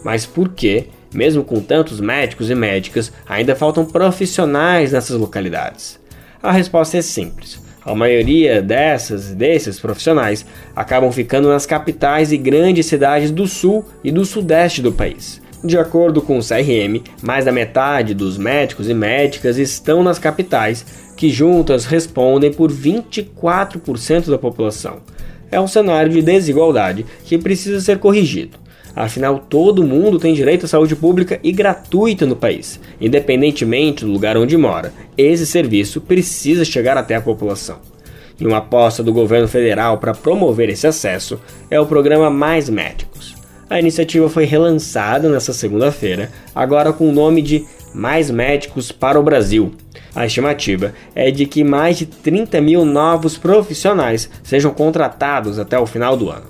[0.04, 5.98] Mas por que, mesmo com tantos médicos e médicas, ainda faltam profissionais nessas localidades?
[6.40, 7.60] A resposta é simples.
[7.84, 10.46] A maioria dessas desses profissionais
[10.76, 15.42] acabam ficando nas capitais e grandes cidades do sul e do sudeste do país.
[15.62, 20.86] De acordo com o CRM, mais da metade dos médicos e médicas estão nas capitais,
[21.16, 24.98] que juntas respondem por 24% da população.
[25.50, 28.56] É um cenário de desigualdade que precisa ser corrigido.
[28.94, 34.36] Afinal, todo mundo tem direito à saúde pública e gratuita no país, independentemente do lugar
[34.36, 34.92] onde mora.
[35.16, 37.78] Esse serviço precisa chegar até a população.
[38.40, 41.40] E uma aposta do governo federal para promover esse acesso
[41.70, 43.37] é o programa Mais Médicos.
[43.70, 49.22] A iniciativa foi relançada nesta segunda-feira, agora com o nome de Mais Médicos para o
[49.22, 49.72] Brasil.
[50.14, 55.84] A estimativa é de que mais de 30 mil novos profissionais sejam contratados até o
[55.84, 56.46] final do ano.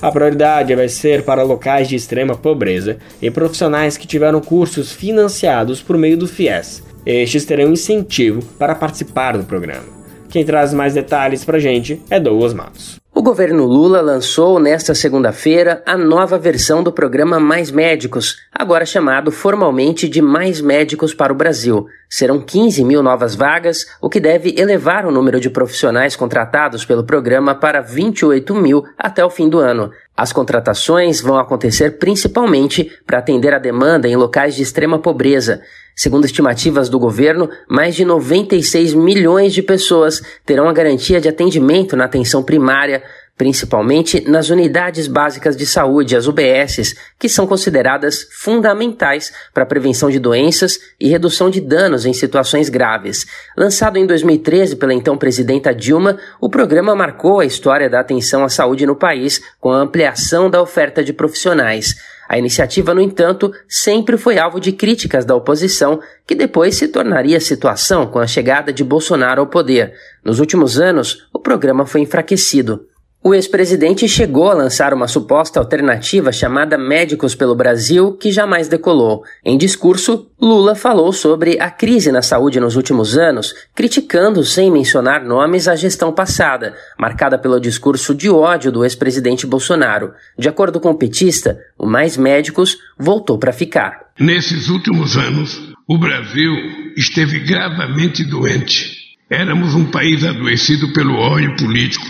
[0.00, 5.82] A prioridade vai ser para locais de extrema pobreza e profissionais que tiveram cursos financiados
[5.82, 6.84] por meio do FIES.
[7.04, 9.86] Estes terão incentivo para participar do programa.
[10.28, 13.00] Quem traz mais detalhes para a gente é Douglas Matos.
[13.18, 19.32] O governo Lula lançou nesta segunda-feira a nova versão do programa Mais Médicos, agora chamado
[19.32, 21.88] formalmente de Mais Médicos para o Brasil.
[22.08, 27.02] Serão 15 mil novas vagas, o que deve elevar o número de profissionais contratados pelo
[27.02, 29.90] programa para 28 mil até o fim do ano.
[30.16, 35.60] As contratações vão acontecer principalmente para atender a demanda em locais de extrema pobreza.
[35.98, 41.96] Segundo estimativas do governo, mais de 96 milhões de pessoas terão a garantia de atendimento
[41.96, 43.02] na atenção primária,
[43.36, 50.08] principalmente nas unidades básicas de saúde, as UBSs, que são consideradas fundamentais para a prevenção
[50.08, 53.26] de doenças e redução de danos em situações graves.
[53.56, 58.48] Lançado em 2013 pela então presidenta Dilma, o programa marcou a história da atenção à
[58.48, 61.96] saúde no país com a ampliação da oferta de profissionais.
[62.28, 67.40] A iniciativa, no entanto, sempre foi alvo de críticas da oposição, que depois se tornaria
[67.40, 69.94] situação com a chegada de Bolsonaro ao poder.
[70.22, 72.86] Nos últimos anos, o programa foi enfraquecido.
[73.20, 79.24] O ex-presidente chegou a lançar uma suposta alternativa chamada Médicos pelo Brasil, que jamais decolou.
[79.44, 85.24] Em discurso, Lula falou sobre a crise na saúde nos últimos anos, criticando, sem mencionar
[85.24, 90.12] nomes, a gestão passada, marcada pelo discurso de ódio do ex-presidente Bolsonaro.
[90.38, 93.98] De acordo com o petista, o Mais Médicos voltou para ficar.
[94.18, 96.52] Nesses últimos anos, o Brasil
[96.96, 98.96] esteve gravemente doente.
[99.28, 102.06] Éramos um país adoecido pelo ódio político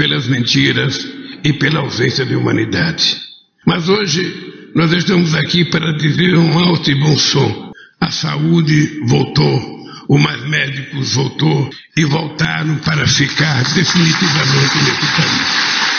[0.00, 1.06] pelas mentiras
[1.44, 3.20] e pela ausência de humanidade.
[3.66, 7.70] Mas hoje nós estamos aqui para dizer um alto e bom som.
[8.00, 15.89] A saúde voltou, o mais médicos voltou e voltaram para ficar definitivamente nesse país.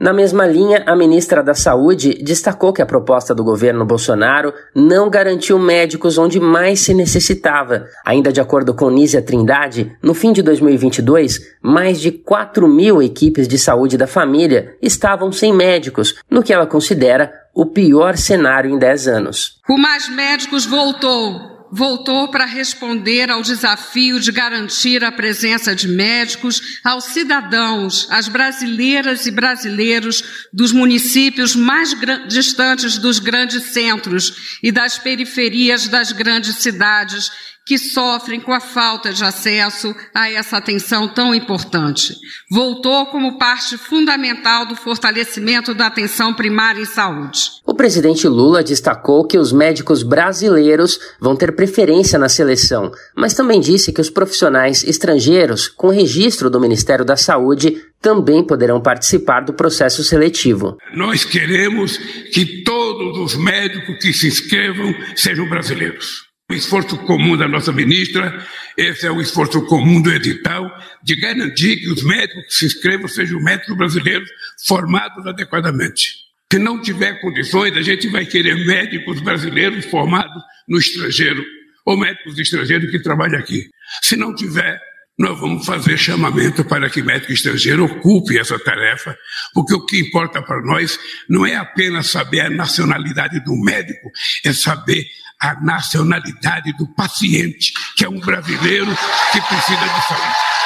[0.00, 5.10] Na mesma linha, a ministra da Saúde destacou que a proposta do governo Bolsonaro não
[5.10, 7.84] garantiu médicos onde mais se necessitava.
[8.02, 13.46] Ainda de acordo com Nízia Trindade, no fim de 2022, mais de 4 mil equipes
[13.46, 18.78] de saúde da família estavam sem médicos, no que ela considera o pior cenário em
[18.78, 19.60] 10 anos.
[19.68, 26.80] O Mais Médicos voltou voltou para responder ao desafio de garantir a presença de médicos
[26.84, 31.94] aos cidadãos, às brasileiras e brasileiros dos municípios mais
[32.28, 37.30] distantes dos grandes centros e das periferias das grandes cidades
[37.70, 42.16] que sofrem com a falta de acesso a essa atenção tão importante.
[42.50, 47.42] Voltou como parte fundamental do fortalecimento da atenção primária em saúde.
[47.64, 53.60] O presidente Lula destacou que os médicos brasileiros vão ter preferência na seleção, mas também
[53.60, 59.52] disse que os profissionais estrangeiros com registro do Ministério da Saúde também poderão participar do
[59.52, 60.76] processo seletivo.
[60.92, 61.98] Nós queremos
[62.32, 66.29] que todos os médicos que se inscrevam sejam brasileiros.
[66.50, 68.44] O esforço comum da nossa ministra,
[68.76, 70.68] esse é o esforço comum do edital,
[71.00, 74.28] de garantir que os médicos que se inscrevam sejam médicos brasileiros
[74.66, 76.16] formados adequadamente.
[76.52, 81.40] Se não tiver condições, a gente vai querer médicos brasileiros formados no estrangeiro,
[81.86, 83.70] ou médicos estrangeiros que trabalham aqui.
[84.02, 84.80] Se não tiver,
[85.16, 89.16] nós vamos fazer chamamento para que médico estrangeiro ocupe essa tarefa,
[89.54, 90.98] porque o que importa para nós
[91.28, 94.10] não é apenas saber a nacionalidade do médico,
[94.44, 95.06] é saber
[95.40, 98.94] a nacionalidade do paciente, que é um brasileiro
[99.32, 100.59] que precisa de saúde.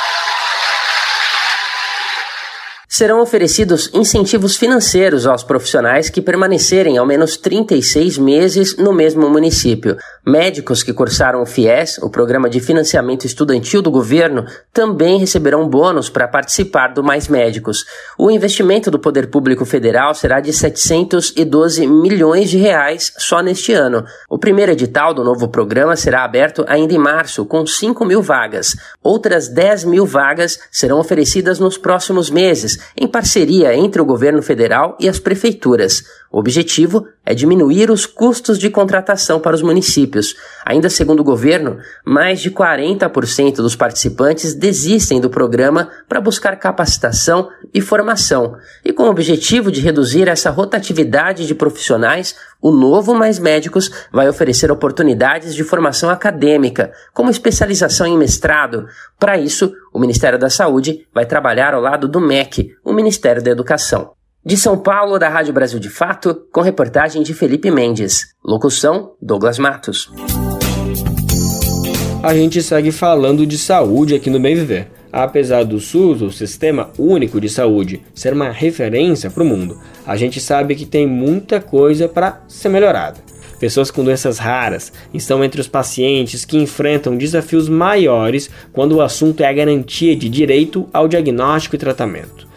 [2.94, 9.96] Serão oferecidos incentivos financeiros aos profissionais que permanecerem ao menos 36 meses no mesmo município.
[10.24, 16.08] Médicos que cursaram o FIES, o Programa de Financiamento Estudantil do governo, também receberão bônus
[16.08, 17.84] para participar do Mais Médicos.
[18.16, 24.04] O investimento do Poder Público Federal será de 712 milhões de reais só neste ano.
[24.30, 28.76] O primeiro edital do novo programa será aberto ainda em março, com 5 mil vagas.
[29.02, 34.96] Outras 10 mil vagas serão oferecidas nos próximos meses em parceria entre o governo federal
[35.00, 36.04] e as prefeituras.
[36.34, 40.34] O objetivo é diminuir os custos de contratação para os municípios.
[40.66, 47.48] Ainda segundo o governo, mais de 40% dos participantes desistem do programa para buscar capacitação
[47.72, 48.56] e formação.
[48.84, 54.28] E com o objetivo de reduzir essa rotatividade de profissionais, o novo Mais Médicos vai
[54.28, 58.88] oferecer oportunidades de formação acadêmica, como especialização em mestrado.
[59.20, 63.52] Para isso, o Ministério da Saúde vai trabalhar ao lado do MEC, o Ministério da
[63.52, 64.14] Educação.
[64.46, 68.34] De São Paulo, da Rádio Brasil de Fato, com reportagem de Felipe Mendes.
[68.44, 70.12] Locução: Douglas Matos.
[72.22, 74.90] A gente segue falando de saúde aqui no Bem Viver.
[75.10, 80.14] Apesar do SUS, o Sistema Único de Saúde, ser uma referência para o mundo, a
[80.14, 83.20] gente sabe que tem muita coisa para ser melhorada.
[83.58, 89.42] Pessoas com doenças raras estão entre os pacientes que enfrentam desafios maiores quando o assunto
[89.42, 92.52] é a garantia de direito ao diagnóstico e tratamento.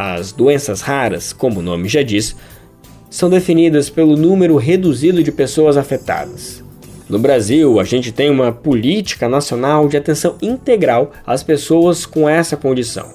[0.00, 2.36] As doenças raras, como o nome já diz,
[3.10, 6.62] são definidas pelo número reduzido de pessoas afetadas.
[7.08, 12.56] No Brasil, a gente tem uma política nacional de atenção integral às pessoas com essa
[12.56, 13.12] condição.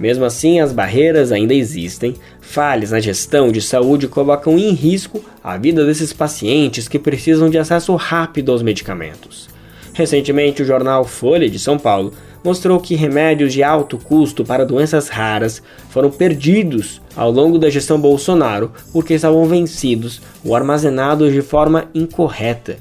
[0.00, 5.58] Mesmo assim, as barreiras ainda existem, falhas na gestão de saúde colocam em risco a
[5.58, 9.50] vida desses pacientes que precisam de acesso rápido aos medicamentos.
[9.92, 12.14] Recentemente, o jornal Folha de São Paulo
[12.44, 18.00] mostrou que remédios de alto custo para doenças raras foram perdidos ao longo da gestão
[18.00, 22.76] Bolsonaro porque estavam vencidos ou armazenados de forma incorreta.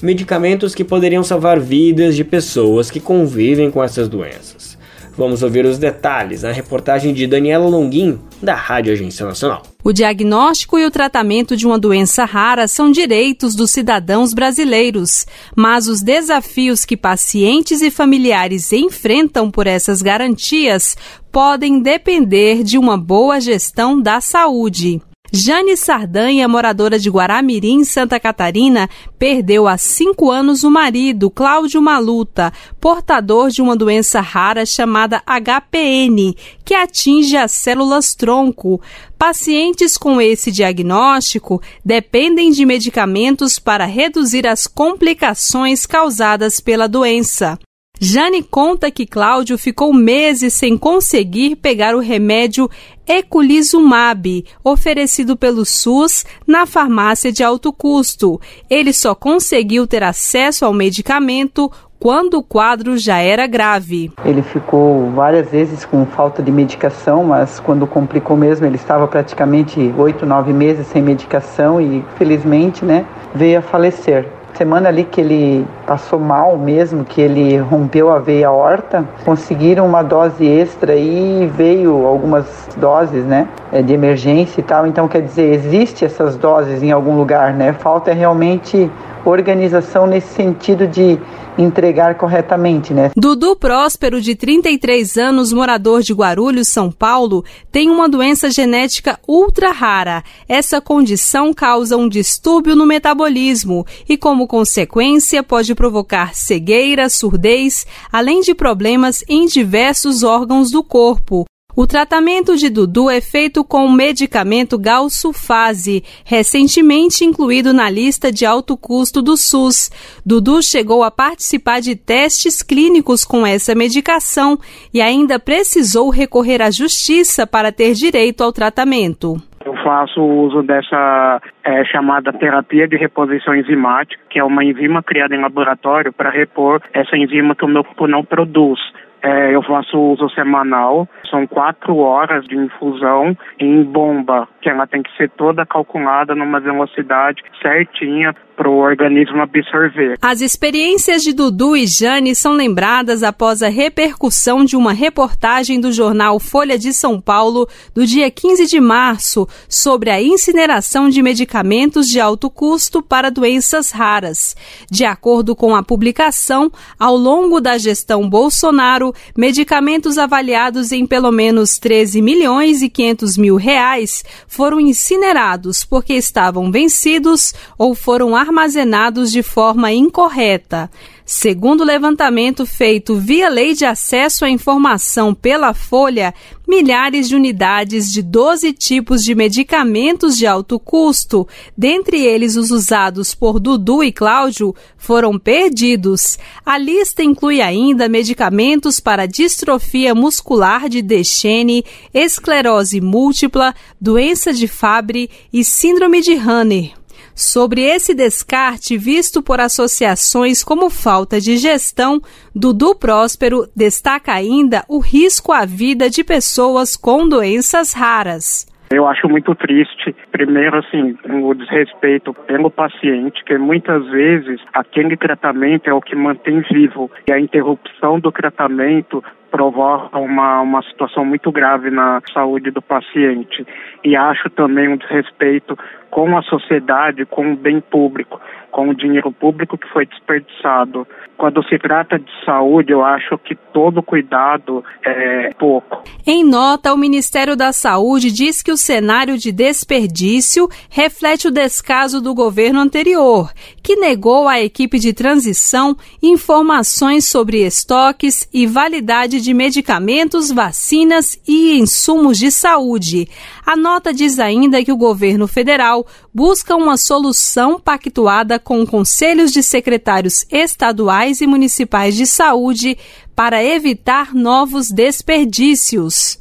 [0.00, 4.77] Medicamentos que poderiam salvar vidas de pessoas que convivem com essas doenças.
[5.18, 9.64] Vamos ouvir os detalhes na reportagem de Daniela Longuinho, da Rádio Agência Nacional.
[9.82, 15.88] O diagnóstico e o tratamento de uma doença rara são direitos dos cidadãos brasileiros, mas
[15.88, 20.96] os desafios que pacientes e familiares enfrentam por essas garantias
[21.32, 25.02] podem depender de uma boa gestão da saúde.
[25.30, 32.50] Jane Sardanha, moradora de Guaramirim, Santa Catarina, perdeu há cinco anos o marido, Cláudio Maluta,
[32.80, 38.80] portador de uma doença rara chamada HPN, que atinge as células tronco.
[39.18, 47.58] Pacientes com esse diagnóstico dependem de medicamentos para reduzir as complicações causadas pela doença.
[48.00, 52.70] Jane conta que Cláudio ficou meses sem conseguir pegar o remédio
[53.04, 58.40] Eculizumab, oferecido pelo SUS na farmácia de alto custo.
[58.70, 61.68] Ele só conseguiu ter acesso ao medicamento
[61.98, 64.12] quando o quadro já era grave.
[64.24, 69.92] Ele ficou várias vezes com falta de medicação, mas quando complicou mesmo, ele estava praticamente
[69.98, 75.64] oito, nove meses sem medicação e, felizmente, né, veio a falecer semana ali que ele
[75.86, 82.04] passou mal mesmo, que ele rompeu a veia aorta, conseguiram uma dose extra e veio
[82.04, 82.44] algumas
[82.76, 84.84] doses, né, é, de emergência e tal.
[84.84, 87.72] Então, quer dizer, existe essas doses em algum lugar, né?
[87.72, 88.90] Falta realmente
[89.30, 91.18] organização nesse sentido de
[91.58, 93.10] entregar corretamente, né?
[93.16, 99.72] Dudu Próspero, de 33 anos, morador de Guarulhos, São Paulo, tem uma doença genética ultra
[99.72, 100.22] rara.
[100.48, 108.40] Essa condição causa um distúrbio no metabolismo e, como consequência, pode provocar cegueira, surdez, além
[108.40, 111.44] de problemas em diversos órgãos do corpo.
[111.80, 118.44] O tratamento de Dudu é feito com o medicamento Galsulfase, recentemente incluído na lista de
[118.44, 119.88] alto custo do SUS.
[120.26, 124.58] Dudu chegou a participar de testes clínicos com essa medicação
[124.92, 129.36] e ainda precisou recorrer à justiça para ter direito ao tratamento.
[129.64, 135.32] Eu faço uso dessa é, chamada terapia de reposição enzimática, que é uma enzima criada
[135.32, 138.80] em laboratório para repor essa enzima que o meu corpo não produz.
[139.22, 145.02] É, eu faço uso semanal, são quatro horas de infusão em bomba, que ela tem
[145.02, 150.16] que ser toda calculada numa velocidade certinha para o organismo absorver.
[150.20, 155.92] As experiências de Dudu e Jane são lembradas após a repercussão de uma reportagem do
[155.92, 162.08] jornal Folha de São Paulo do dia 15 de março sobre a incineração de medicamentos
[162.08, 164.56] de alto custo para doenças raras.
[164.90, 171.78] De acordo com a publicação, ao longo da gestão Bolsonaro, medicamentos avaliados em pelo menos
[171.78, 179.42] 13 milhões e 500 mil reais foram incinerados porque estavam vencidos ou foram armazenados de
[179.42, 180.90] forma incorreta.
[181.30, 186.32] Segundo o levantamento feito via Lei de Acesso à Informação pela Folha,
[186.66, 193.34] milhares de unidades de 12 tipos de medicamentos de alto custo, dentre eles os usados
[193.34, 196.38] por Dudu e Cláudio, foram perdidos.
[196.64, 205.28] A lista inclui ainda medicamentos para distrofia muscular de Duchenne, esclerose múltipla, doença de Fabry
[205.52, 206.97] e síndrome de Hanner.
[207.38, 212.20] Sobre esse descarte visto por associações como falta de gestão,
[212.52, 218.66] Dudu Próspero destaca ainda o risco à vida de pessoas com doenças raras.
[218.90, 225.90] Eu acho muito triste, primeiro, assim, o desrespeito pelo paciente, que muitas vezes aquele tratamento
[225.90, 231.52] é o que mantém vivo e a interrupção do tratamento provoca uma, uma situação muito
[231.52, 233.66] grave na saúde do paciente.
[234.02, 235.76] E acho também um desrespeito
[236.10, 241.06] com a sociedade, com o bem público, com o dinheiro público que foi desperdiçado.
[241.38, 246.02] Quando se trata de saúde, eu acho que todo cuidado é pouco.
[246.26, 252.20] Em nota, o Ministério da Saúde diz que o cenário de desperdício reflete o descaso
[252.20, 253.52] do governo anterior,
[253.88, 261.78] que negou à equipe de transição informações sobre estoques e validade de medicamentos, vacinas e
[261.78, 263.26] insumos de saúde.
[263.64, 269.62] A nota diz ainda que o governo federal busca uma solução pactuada com conselhos de
[269.62, 272.98] secretários estaduais e municipais de saúde
[273.34, 276.38] para evitar novos desperdícios.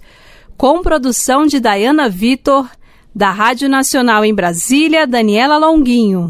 [0.57, 2.69] Com produção de Diana Vitor,
[3.15, 6.29] da Rádio Nacional em Brasília, Daniela Longuinho.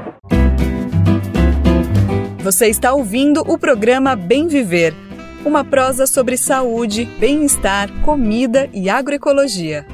[2.43, 4.95] Você está ouvindo o programa Bem Viver,
[5.45, 9.85] uma prosa sobre saúde, bem-estar, comida e agroecologia.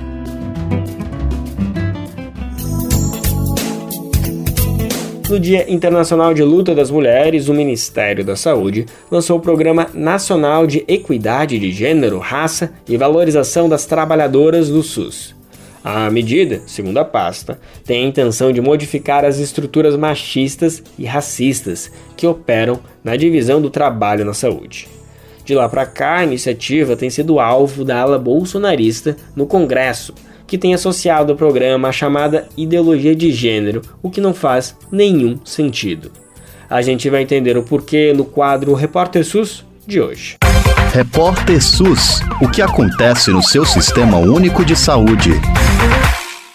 [5.29, 10.65] No Dia Internacional de Luta das Mulheres, o Ministério da Saúde lançou o Programa Nacional
[10.65, 15.36] de Equidade de Gênero, Raça e Valorização das Trabalhadoras do SUS.
[15.83, 21.91] A medida, segundo a pasta, tem a intenção de modificar as estruturas machistas e racistas
[22.15, 24.87] que operam na divisão do trabalho na saúde.
[25.45, 30.13] De lá para cá, a iniciativa tem sido alvo da ala bolsonarista no Congresso,
[30.45, 35.39] que tem associado ao programa a chamada ideologia de gênero, o que não faz nenhum
[35.45, 36.11] sentido.
[36.69, 40.35] A gente vai entender o porquê no quadro Repórter SUS de hoje.
[40.93, 42.21] Repórter SUS.
[42.41, 45.31] O que acontece no seu sistema único de saúde?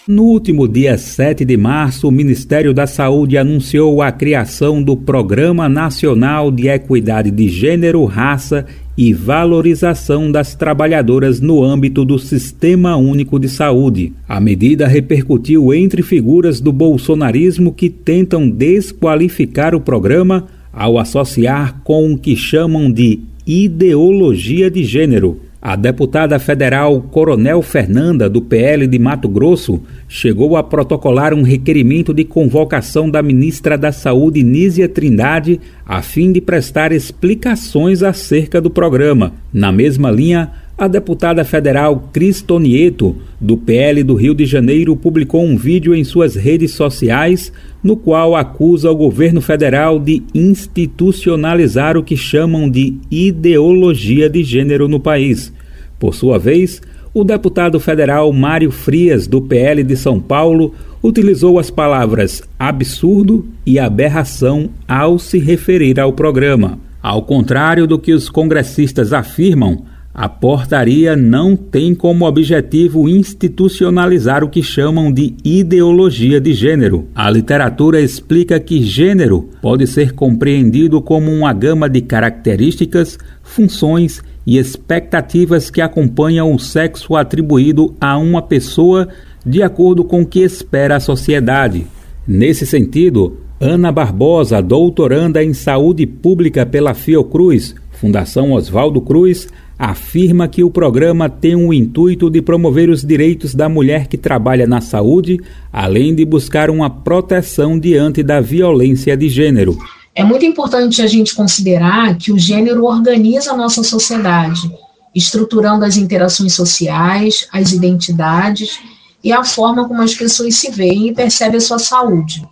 [0.05, 5.69] No último dia 7 de março, o Ministério da Saúde anunciou a criação do Programa
[5.69, 8.65] Nacional de Equidade de Gênero, Raça
[8.97, 14.11] e Valorização das Trabalhadoras no âmbito do Sistema Único de Saúde.
[14.27, 22.11] A medida repercutiu entre figuras do bolsonarismo que tentam desqualificar o programa ao associar com
[22.11, 25.39] o que chamam de ideologia de gênero.
[25.65, 32.13] A deputada federal Coronel Fernanda, do PL de Mato Grosso, chegou a protocolar um requerimento
[32.13, 38.69] de convocação da ministra da Saúde, Nízia Trindade, a fim de prestar explicações acerca do
[38.69, 39.35] programa.
[39.53, 45.55] Na mesma linha, a deputada federal Cristonieto, do PL do Rio de Janeiro, publicou um
[45.55, 47.53] vídeo em suas redes sociais
[47.83, 54.87] no qual acusa o governo federal de institucionalizar o que chamam de ideologia de gênero
[54.87, 55.53] no país.
[55.99, 56.81] Por sua vez,
[57.13, 63.77] o deputado federal Mário Frias, do PL de São Paulo, utilizou as palavras absurdo e
[63.77, 66.79] aberração ao se referir ao programa.
[67.01, 69.83] Ao contrário do que os congressistas afirmam,
[70.13, 77.07] A portaria não tem como objetivo institucionalizar o que chamam de ideologia de gênero.
[77.15, 84.59] A literatura explica que gênero pode ser compreendido como uma gama de características, funções e
[84.59, 89.07] expectativas que acompanham o sexo atribuído a uma pessoa
[89.43, 91.87] de acordo com o que espera a sociedade.
[92.27, 99.47] Nesse sentido, Ana Barbosa, doutoranda em saúde pública pela Fiocruz, Fundação Oswaldo Cruz,
[99.77, 104.67] afirma que o programa tem o intuito de promover os direitos da mulher que trabalha
[104.67, 105.39] na saúde,
[105.71, 109.77] além de buscar uma proteção diante da violência de gênero.
[110.15, 114.71] É muito importante a gente considerar que o gênero organiza a nossa sociedade,
[115.13, 118.79] estruturando as interações sociais, as identidades
[119.23, 122.47] e a forma como as pessoas se veem e percebem a sua saúde,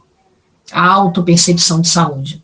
[0.71, 2.43] a autopercepção de saúde.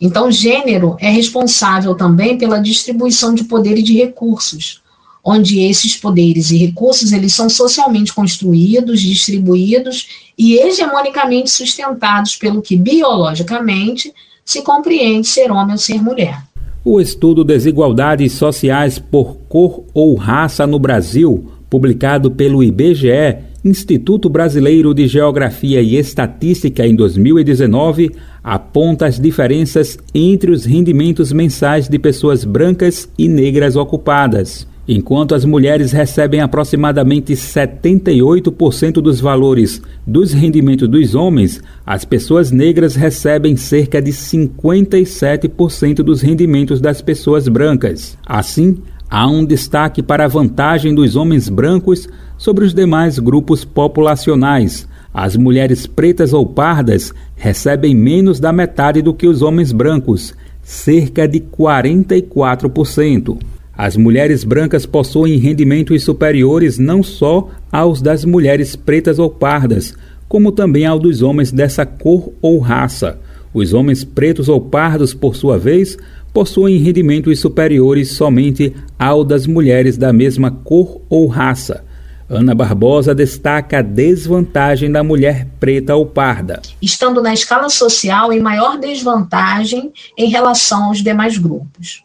[0.00, 4.80] Então, gênero é responsável também pela distribuição de poder e de recursos,
[5.22, 12.76] onde esses poderes e recursos eles são socialmente construídos, distribuídos e hegemonicamente sustentados pelo que
[12.76, 14.12] biologicamente
[14.44, 16.42] se compreende ser homem ou ser mulher.
[16.82, 24.94] O estudo Desigualdades Sociais por Cor ou Raça no Brasil, publicado pelo IBGE, Instituto Brasileiro
[24.94, 32.44] de Geografia e Estatística em 2019, aponta as diferenças entre os rendimentos mensais de pessoas
[32.44, 34.66] brancas e negras ocupadas.
[34.92, 42.96] Enquanto as mulheres recebem aproximadamente 78% dos valores dos rendimentos dos homens, as pessoas negras
[42.96, 48.18] recebem cerca de 57% dos rendimentos das pessoas brancas.
[48.26, 48.78] Assim,
[49.08, 55.36] há um destaque para a vantagem dos homens brancos sobre os demais grupos populacionais, as
[55.36, 61.40] mulheres pretas ou pardas recebem menos da metade do que os homens brancos, cerca de
[61.40, 63.38] 44%.
[63.76, 69.94] As mulheres brancas possuem rendimentos superiores não só aos das mulheres pretas ou pardas,
[70.28, 73.18] como também ao dos homens dessa cor ou raça.
[73.52, 75.96] Os homens pretos ou pardos, por sua vez,
[76.32, 81.82] possuem rendimentos superiores somente ao das mulheres da mesma cor ou raça.
[82.30, 86.62] Ana Barbosa destaca a desvantagem da mulher preta ou parda.
[86.80, 92.04] Estando na escala social em maior desvantagem em relação aos demais grupos.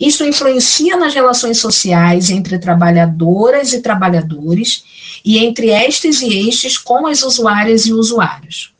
[0.00, 4.82] Isso influencia nas relações sociais entre trabalhadoras e trabalhadores
[5.24, 8.74] e entre estes e estes com as usuárias e usuários.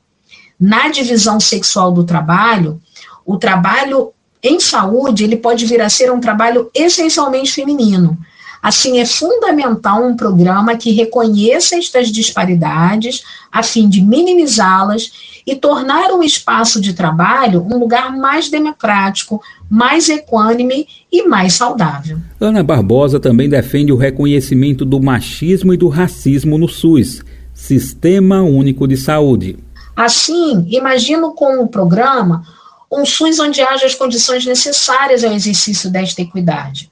[0.58, 2.82] Na divisão sexual do trabalho,
[3.24, 4.12] o trabalho
[4.42, 8.18] em saúde ele pode vir a ser um trabalho essencialmente feminino,
[8.62, 15.10] Assim, é fundamental um programa que reconheça estas disparidades, a fim de minimizá-las
[15.44, 22.18] e tornar o espaço de trabalho um lugar mais democrático, mais equânime e mais saudável.
[22.40, 27.20] Ana Barbosa também defende o reconhecimento do machismo e do racismo no SUS,
[27.52, 29.58] Sistema Único de Saúde.
[29.96, 32.44] Assim, imagino com o programa
[32.90, 36.91] um SUS onde haja as condições necessárias ao exercício desta equidade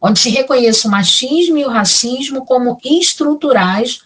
[0.00, 4.00] onde se reconheça o machismo e o racismo como estruturais,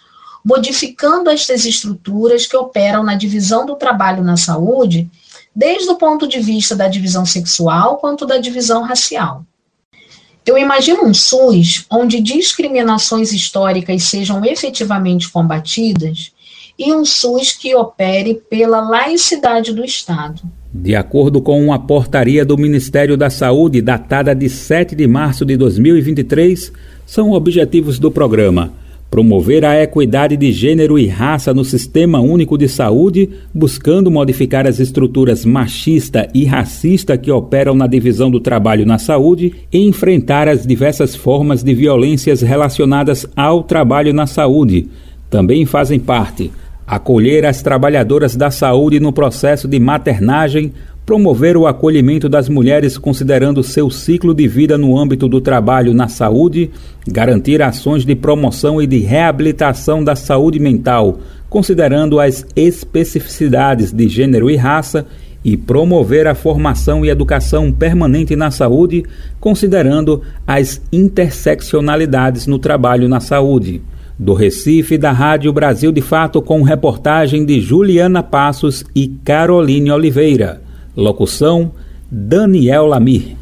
[0.45, 5.11] modificando estas estruturas que operam na divisão do trabalho na saúde,
[5.55, 9.45] desde o ponto de vista da divisão sexual quanto da divisão racial.
[10.45, 16.33] Eu imagino um SUS onde discriminações históricas sejam efetivamente combatidas
[16.77, 20.43] e um SUS que opere pela laicidade do Estado.
[20.75, 25.57] De acordo com uma portaria do Ministério da Saúde datada de 7 de março de
[25.57, 26.73] 2023,
[27.05, 28.73] são objetivos do programa
[29.13, 34.81] promover a equidade de gênero e raça no Sistema Único de Saúde, buscando modificar as
[34.81, 40.67] estruturas machista e racista que operam na divisão do trabalho na saúde e enfrentar as
[40.67, 44.89] diversas formas de violências relacionadas ao trabalho na saúde.
[45.29, 46.51] Também fazem parte
[46.87, 50.73] acolher as trabalhadoras da saúde no processo de maternagem,
[51.05, 56.09] promover o acolhimento das mulheres considerando seu ciclo de vida no âmbito do trabalho na
[56.09, 56.71] saúde,
[57.07, 61.19] garantir ações de promoção e de reabilitação da saúde mental,
[61.51, 65.07] considerando as especificidades de gênero e raça,
[65.45, 69.05] e promover a formação e educação permanente na saúde,
[69.41, 73.83] considerando as interseccionalidades no trabalho na saúde.
[74.19, 80.63] Do Recife, da Rádio Brasil de Fato, com reportagem de Juliana Passos e Caroline Oliveira.
[80.97, 81.73] Locução:
[82.11, 83.42] Daniel Lamir.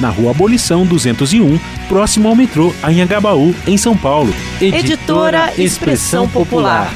[0.00, 4.30] na Rua Abolição 201, próximo ao metrô Anhangabaú, em São Paulo.
[4.60, 6.92] Editora Expressão Popular.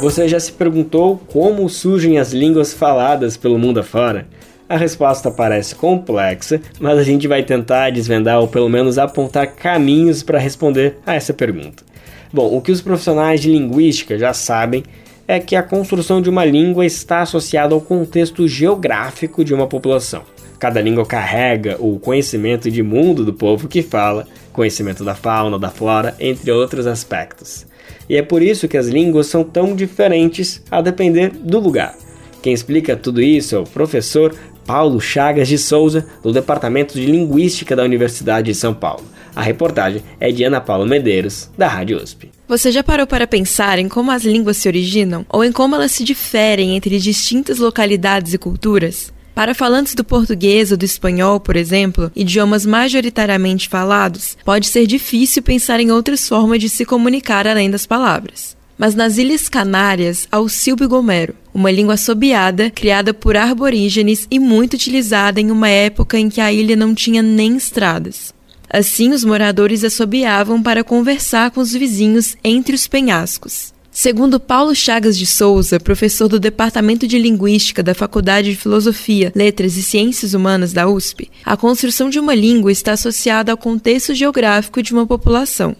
[0.00, 4.26] Você já se perguntou como surgem as línguas faladas pelo mundo afora?
[4.68, 10.24] A resposta parece complexa, mas a gente vai tentar desvendar ou pelo menos apontar caminhos
[10.24, 11.84] para responder a essa pergunta.
[12.32, 14.82] Bom, o que os profissionais de linguística já sabem
[15.30, 20.24] é que a construção de uma língua está associada ao contexto geográfico de uma população.
[20.58, 25.70] Cada língua carrega o conhecimento de mundo do povo que fala, conhecimento da fauna, da
[25.70, 27.64] flora, entre outros aspectos.
[28.08, 31.94] E é por isso que as línguas são tão diferentes a depender do lugar.
[32.42, 34.34] Quem explica tudo isso é o professor
[34.66, 39.04] Paulo Chagas de Souza, do Departamento de Linguística da Universidade de São Paulo.
[39.36, 42.39] A reportagem é de Ana Paula Medeiros, da Rádio USP.
[42.50, 45.92] Você já parou para pensar em como as línguas se originam ou em como elas
[45.92, 49.12] se diferem entre distintas localidades e culturas?
[49.36, 55.44] Para falantes do português ou do espanhol, por exemplo, idiomas majoritariamente falados, pode ser difícil
[55.44, 58.56] pensar em outras formas de se comunicar além das palavras.
[58.76, 64.74] Mas nas Ilhas Canárias há o silbigomero, uma língua assobiada criada por arborígenes e muito
[64.74, 68.34] utilizada em uma época em que a ilha não tinha nem estradas.
[68.72, 73.72] Assim, os moradores assobiavam para conversar com os vizinhos entre os penhascos.
[73.90, 79.76] Segundo Paulo Chagas de Souza, professor do Departamento de Linguística da Faculdade de Filosofia, Letras
[79.76, 84.80] e Ciências Humanas da USP, a construção de uma língua está associada ao contexto geográfico
[84.80, 85.74] de uma população.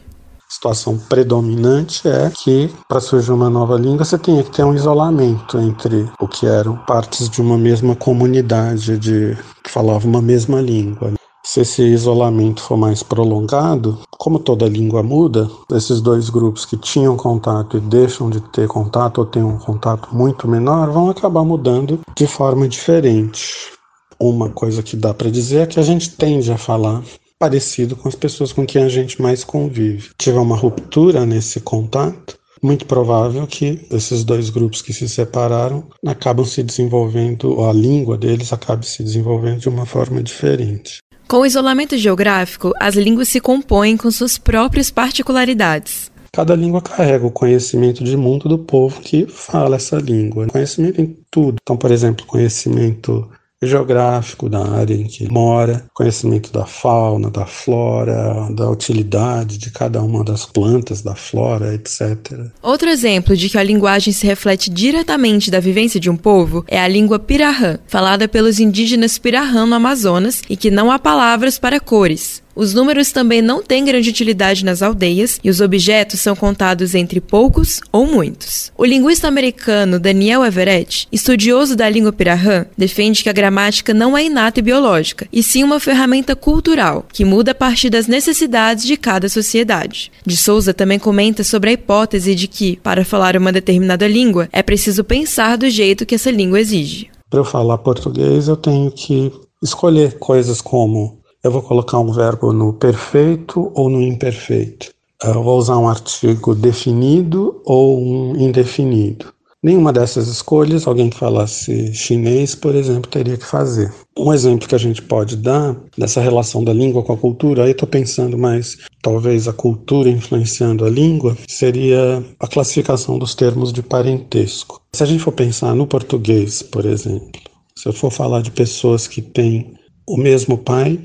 [0.49, 4.75] A situação predominante é que, para surgir uma nova língua, você tinha que ter um
[4.75, 10.61] isolamento entre o que eram partes de uma mesma comunidade de que falava uma mesma
[10.61, 11.13] língua.
[11.53, 17.17] Se esse isolamento for mais prolongado, como toda língua muda, esses dois grupos que tinham
[17.17, 21.99] contato e deixam de ter contato ou têm um contato muito menor vão acabar mudando
[22.17, 23.73] de forma diferente.
[24.17, 27.03] Uma coisa que dá para dizer é que a gente tende a falar
[27.37, 30.03] parecido com as pessoas com quem a gente mais convive.
[30.03, 35.89] Se tiver uma ruptura nesse contato, muito provável que esses dois grupos que se separaram
[36.07, 41.01] acabam se desenvolvendo, ou a língua deles acabe se desenvolvendo de uma forma diferente.
[41.31, 46.11] Com o isolamento geográfico, as línguas se compõem com suas próprias particularidades.
[46.33, 50.49] Cada língua carrega o conhecimento de mundo do povo que fala essa língua.
[50.49, 51.59] Conhecimento em tudo.
[51.63, 53.31] Então, por exemplo, conhecimento
[53.63, 60.03] geográfico da área em que mora, conhecimento da fauna, da flora, da utilidade de cada
[60.03, 62.47] uma das plantas da flora, etc.
[62.63, 66.81] Outro exemplo de que a linguagem se reflete diretamente da vivência de um povo é
[66.81, 71.79] a língua pirahã, falada pelos indígenas pirahã no Amazonas e que não há palavras para
[71.79, 72.43] cores.
[72.55, 77.21] Os números também não têm grande utilidade nas aldeias e os objetos são contados entre
[77.21, 78.73] poucos ou muitos.
[78.77, 84.25] O linguista americano Daniel Everett, estudioso da língua pirahã, defende que a gramática não é
[84.25, 88.97] inata e biológica, e sim uma ferramenta cultural, que muda a partir das necessidades de
[88.97, 90.11] cada sociedade.
[90.27, 94.63] De Souza também comenta sobre a hipótese de que, para falar uma determinada língua, é
[94.63, 97.09] preciso pensar do jeito que essa língua exige.
[97.29, 99.33] Para eu falar português, eu tenho que
[99.63, 104.93] escolher coisas como eu vou colocar um verbo no perfeito ou no imperfeito.
[105.23, 109.33] Eu vou usar um artigo definido ou um indefinido.
[109.63, 113.93] Nenhuma dessas escolhas, alguém que falasse chinês, por exemplo, teria que fazer.
[114.19, 117.73] Um exemplo que a gente pode dar dessa relação da língua com a cultura, aí
[117.73, 123.83] estou pensando mais, talvez a cultura influenciando a língua, seria a classificação dos termos de
[123.83, 124.81] parentesco.
[124.95, 127.41] Se a gente for pensar no português, por exemplo,
[127.77, 129.75] se eu for falar de pessoas que têm
[130.07, 130.99] o mesmo pai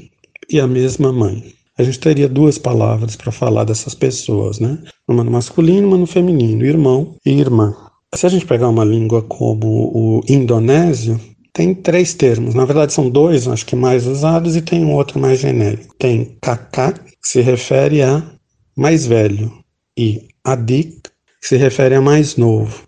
[0.49, 1.53] e a mesma mãe.
[1.77, 4.79] A gente teria duas palavras para falar dessas pessoas, né?
[5.07, 7.75] Uma no masculino, uma no feminino, irmão e irmã.
[8.13, 11.19] Se a gente pegar uma língua como o indonésio,
[11.51, 12.55] tem três termos.
[12.55, 15.93] Na verdade, são dois, acho que mais usados, e tem um outro mais genérico.
[15.97, 18.23] Tem kaká, que se refere a
[18.77, 19.51] mais velho,
[19.97, 21.01] e adik,
[21.41, 22.85] que se refere a mais novo.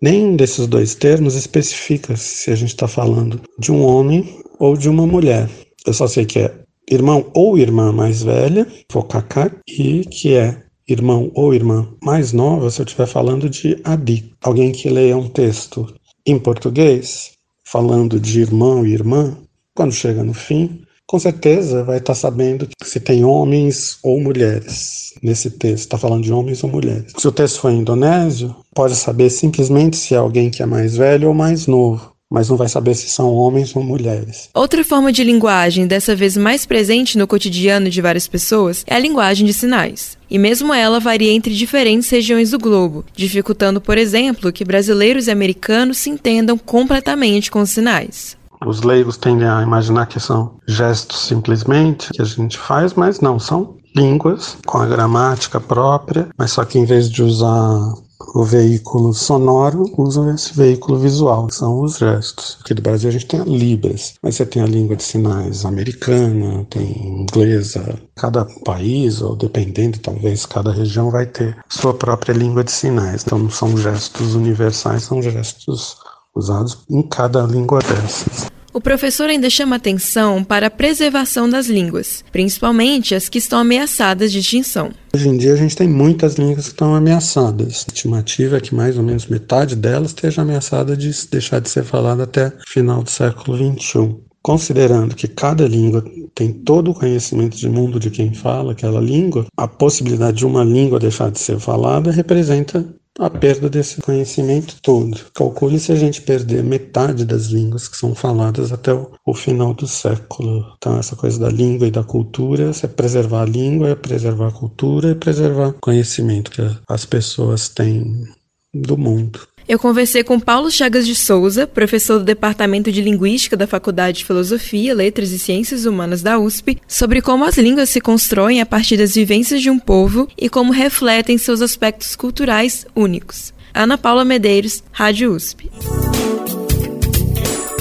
[0.00, 4.88] Nenhum desses dois termos especifica se a gente está falando de um homem ou de
[4.88, 5.48] uma mulher.
[5.84, 6.54] Eu só sei que é
[6.90, 12.80] irmão ou irmã mais velha, Fokaka, e que é irmão ou irmã mais nova, se
[12.80, 14.32] eu estiver falando de Adi.
[14.42, 15.86] Alguém que leia um texto
[16.26, 17.32] em português,
[17.64, 19.36] falando de irmão e irmã,
[19.74, 25.50] quando chega no fim, com certeza vai estar sabendo se tem homens ou mulheres nesse
[25.50, 25.84] texto.
[25.84, 27.12] Está falando de homens ou mulheres.
[27.16, 31.28] Se o texto for indonésio, pode saber simplesmente se é alguém que é mais velho
[31.28, 34.50] ou mais novo mas não vai saber se são homens ou mulheres.
[34.54, 38.98] Outra forma de linguagem, dessa vez mais presente no cotidiano de várias pessoas, é a
[38.98, 40.18] linguagem de sinais.
[40.30, 45.30] E mesmo ela varia entre diferentes regiões do globo, dificultando, por exemplo, que brasileiros e
[45.30, 48.36] americanos se entendam completamente com os sinais.
[48.66, 53.38] Os leigos tendem a imaginar que são gestos simplesmente que a gente faz, mas não,
[53.38, 57.94] são línguas com a gramática própria, mas só que em vez de usar
[58.34, 62.58] o veículo sonoro, usam esse veículo visual, que são os gestos.
[62.60, 65.64] Aqui do Brasil a gente tem a Libras, mas você tem a língua de sinais
[65.64, 67.98] americana, tem inglesa.
[68.16, 73.22] Cada país, ou dependendo, talvez cada região vai ter sua própria língua de sinais.
[73.24, 75.96] Então não são gestos universais, são gestos
[76.34, 78.57] usados em cada língua dessas.
[78.78, 84.30] O professor ainda chama atenção para a preservação das línguas, principalmente as que estão ameaçadas
[84.30, 84.92] de extinção.
[85.12, 87.84] Hoje em dia a gente tem muitas línguas que estão ameaçadas.
[87.88, 91.82] A estimativa é que mais ou menos metade delas esteja ameaçada de deixar de ser
[91.82, 94.14] falada até final do século XXI.
[94.40, 99.46] Considerando que cada língua tem todo o conhecimento de mundo de quem fala aquela língua,
[99.56, 102.86] a possibilidade de uma língua deixar de ser falada representa
[103.18, 105.18] a perda desse conhecimento todo.
[105.34, 109.88] Calcule se a gente perder metade das línguas que são faladas até o, final do
[109.88, 110.64] século.
[110.76, 114.52] Então, essa coisa da língua e da cultura, é preservar a língua, é preservar a
[114.52, 118.24] cultura, é preservar o conhecimento que as pessoas têm
[118.72, 119.40] do mundo.
[119.68, 124.24] Eu conversei com Paulo Chagas de Souza, professor do Departamento de Linguística da Faculdade de
[124.24, 128.96] Filosofia, Letras e Ciências Humanas da USP, sobre como as línguas se constroem a partir
[128.96, 133.52] das vivências de um povo e como refletem seus aspectos culturais únicos.
[133.74, 135.70] Ana Paula Medeiros, Rádio USP.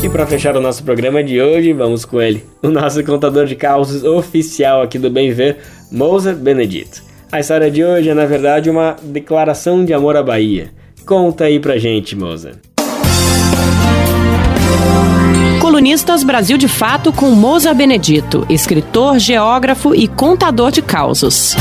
[0.04, 3.56] E para fechar o nosso programa de hoje, vamos com ele, o nosso contador de
[3.56, 5.60] causos oficial aqui do Bem Ver,
[5.90, 7.02] Moser Benedito.
[7.32, 10.76] A história de hoje é, na verdade, uma declaração de amor à Bahia.
[11.08, 12.60] Conta aí pra gente, Moza.
[15.62, 21.56] Colunistas Brasil de Fato com Moza Benedito, escritor, geógrafo e contador de causos.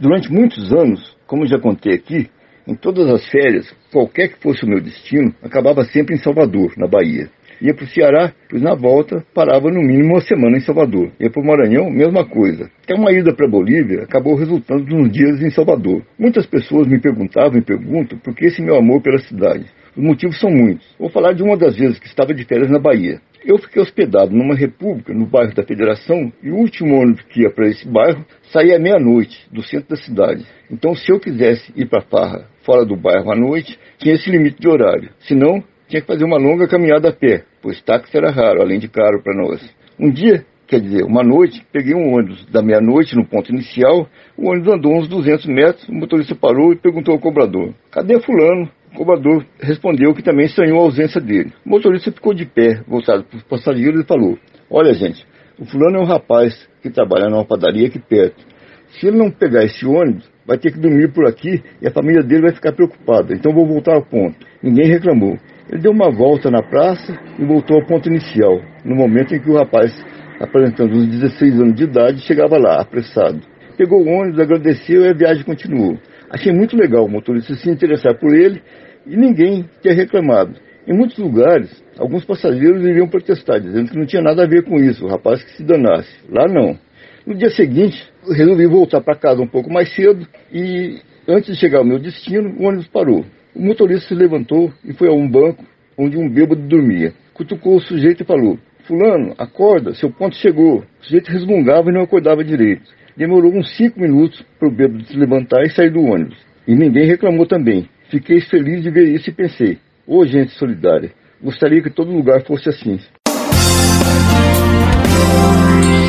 [0.00, 2.28] Durante muitos anos, como já contei aqui,
[2.66, 6.88] em todas as férias, qualquer que fosse o meu destino, acabava sempre em Salvador, na
[6.88, 7.30] Bahia
[7.60, 11.10] ia para o Ceará, pois na volta parava no mínimo uma semana em Salvador.
[11.20, 12.70] Ia para o Maranhão, mesma coisa.
[12.82, 16.02] Até uma ida para a Bolívia acabou resultando nos dias em Salvador.
[16.18, 19.66] Muitas pessoas me perguntavam e perguntam por que esse meu amor pela cidade.
[19.96, 20.86] Os motivos são muitos.
[20.98, 23.20] Vou falar de uma das vezes que estava de férias na Bahia.
[23.44, 27.50] Eu fiquei hospedado numa república no bairro da Federação e o último ônibus que ia
[27.50, 30.44] para esse bairro saía à meia-noite do centro da cidade.
[30.70, 34.60] Então, se eu quisesse ir para Farra fora do bairro à noite, tinha esse limite
[34.60, 35.10] de horário.
[35.20, 38.88] Senão, tinha que fazer uma longa caminhada a pé, pois táxi era raro, além de
[38.88, 39.74] caro para nós.
[39.98, 44.50] Um dia, quer dizer, uma noite, peguei um ônibus da meia-noite no ponto inicial, o
[44.50, 48.68] ônibus andou uns 200 metros, o motorista parou e perguntou ao cobrador, cadê fulano?
[48.92, 51.52] O cobrador respondeu que também estranhou a ausência dele.
[51.64, 54.38] O motorista ficou de pé, voltado para os passageiros e falou,
[54.70, 55.26] olha gente,
[55.58, 58.46] o fulano é um rapaz que trabalha numa padaria aqui perto.
[58.92, 62.22] Se ele não pegar esse ônibus, vai ter que dormir por aqui e a família
[62.22, 63.34] dele vai ficar preocupada.
[63.34, 64.36] Então vou voltar ao ponto.
[64.62, 65.36] Ninguém reclamou.
[65.70, 69.50] Ele deu uma volta na praça e voltou ao ponto inicial, no momento em que
[69.50, 69.92] o rapaz,
[70.40, 73.40] apresentando uns 16 anos de idade, chegava lá, apressado.
[73.76, 75.98] Pegou o ônibus, agradeceu e a viagem continuou.
[76.30, 78.62] Achei muito legal o motorista se interessar por ele
[79.06, 80.54] e ninguém tinha reclamado.
[80.86, 84.76] Em muitos lugares, alguns passageiros iriam protestar, dizendo que não tinha nada a ver com
[84.78, 86.10] isso, o rapaz que se danasse.
[86.30, 86.78] Lá não.
[87.26, 90.98] No dia seguinte, resolvi voltar para casa um pouco mais cedo e,
[91.28, 93.22] antes de chegar ao meu destino, o ônibus parou.
[93.58, 95.64] O motorista se levantou e foi a um banco
[95.98, 97.12] onde um bêbado dormia.
[97.34, 98.56] Cutucou o sujeito e falou:
[98.86, 100.78] Fulano, acorda, seu ponto chegou.
[100.78, 102.88] O sujeito resmungava e não acordava direito.
[103.16, 106.38] Demorou uns cinco minutos para o bêbado se levantar e sair do ônibus.
[106.68, 107.88] E ninguém reclamou também.
[108.08, 111.10] Fiquei feliz de ver isso e pensei: Ô oh, gente solidária,
[111.42, 113.00] gostaria que todo lugar fosse assim.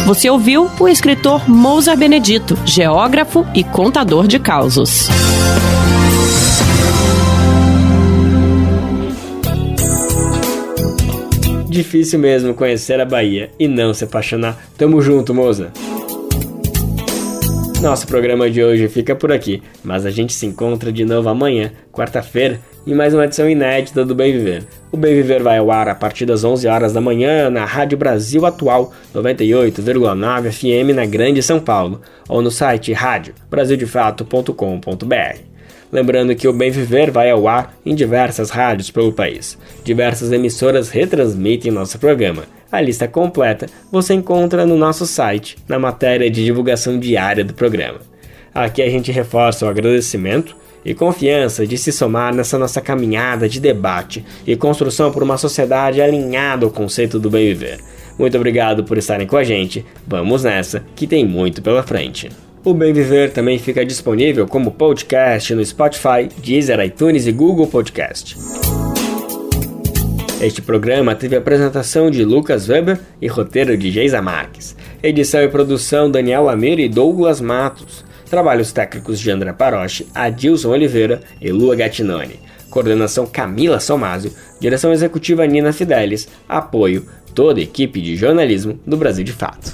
[0.05, 5.07] Você ouviu o escritor Mousa Benedito, geógrafo e contador de causos.
[11.69, 14.57] Difícil mesmo conhecer a Bahia e não se apaixonar.
[14.75, 15.71] Tamo junto, moça!
[17.79, 21.71] Nosso programa de hoje fica por aqui, mas a gente se encontra de novo amanhã,
[21.93, 24.65] quarta-feira, em mais uma edição inédita do Bem Viver.
[24.91, 27.97] O Bem Viver vai ao ar a partir das 11 horas da manhã na Rádio
[27.97, 35.48] Brasil Atual 98,9 FM na Grande São Paulo ou no site radiobrasildefato.com.br.
[35.91, 39.57] Lembrando que o Bem Viver vai ao ar em diversas rádios pelo país.
[39.83, 42.43] Diversas emissoras retransmitem nosso programa.
[42.71, 47.99] A lista completa você encontra no nosso site, na matéria de divulgação diária do programa.
[48.53, 53.59] Aqui a gente reforça o agradecimento e confiança de se somar nessa nossa caminhada de
[53.59, 57.79] debate e construção por uma sociedade alinhada ao conceito do bem viver.
[58.17, 59.85] Muito obrigado por estarem com a gente.
[60.05, 62.29] Vamos nessa, que tem muito pela frente.
[62.63, 68.35] O Bem Viver também fica disponível como podcast no Spotify, Deezer, iTunes e Google Podcast.
[70.41, 74.75] Este programa teve apresentação de Lucas Weber e roteiro de Geisa Marques.
[75.01, 78.03] Edição e produção Daniel Lamir e Douglas Matos.
[78.29, 82.41] Trabalhos técnicos de André Paroche, Adilson Oliveira e Lua Gattinoni.
[82.69, 84.33] Coordenação Camila Somásio.
[84.59, 86.27] Direção executiva Nina Fidelis.
[86.47, 89.73] Apoio toda a equipe de jornalismo do Brasil de Fato.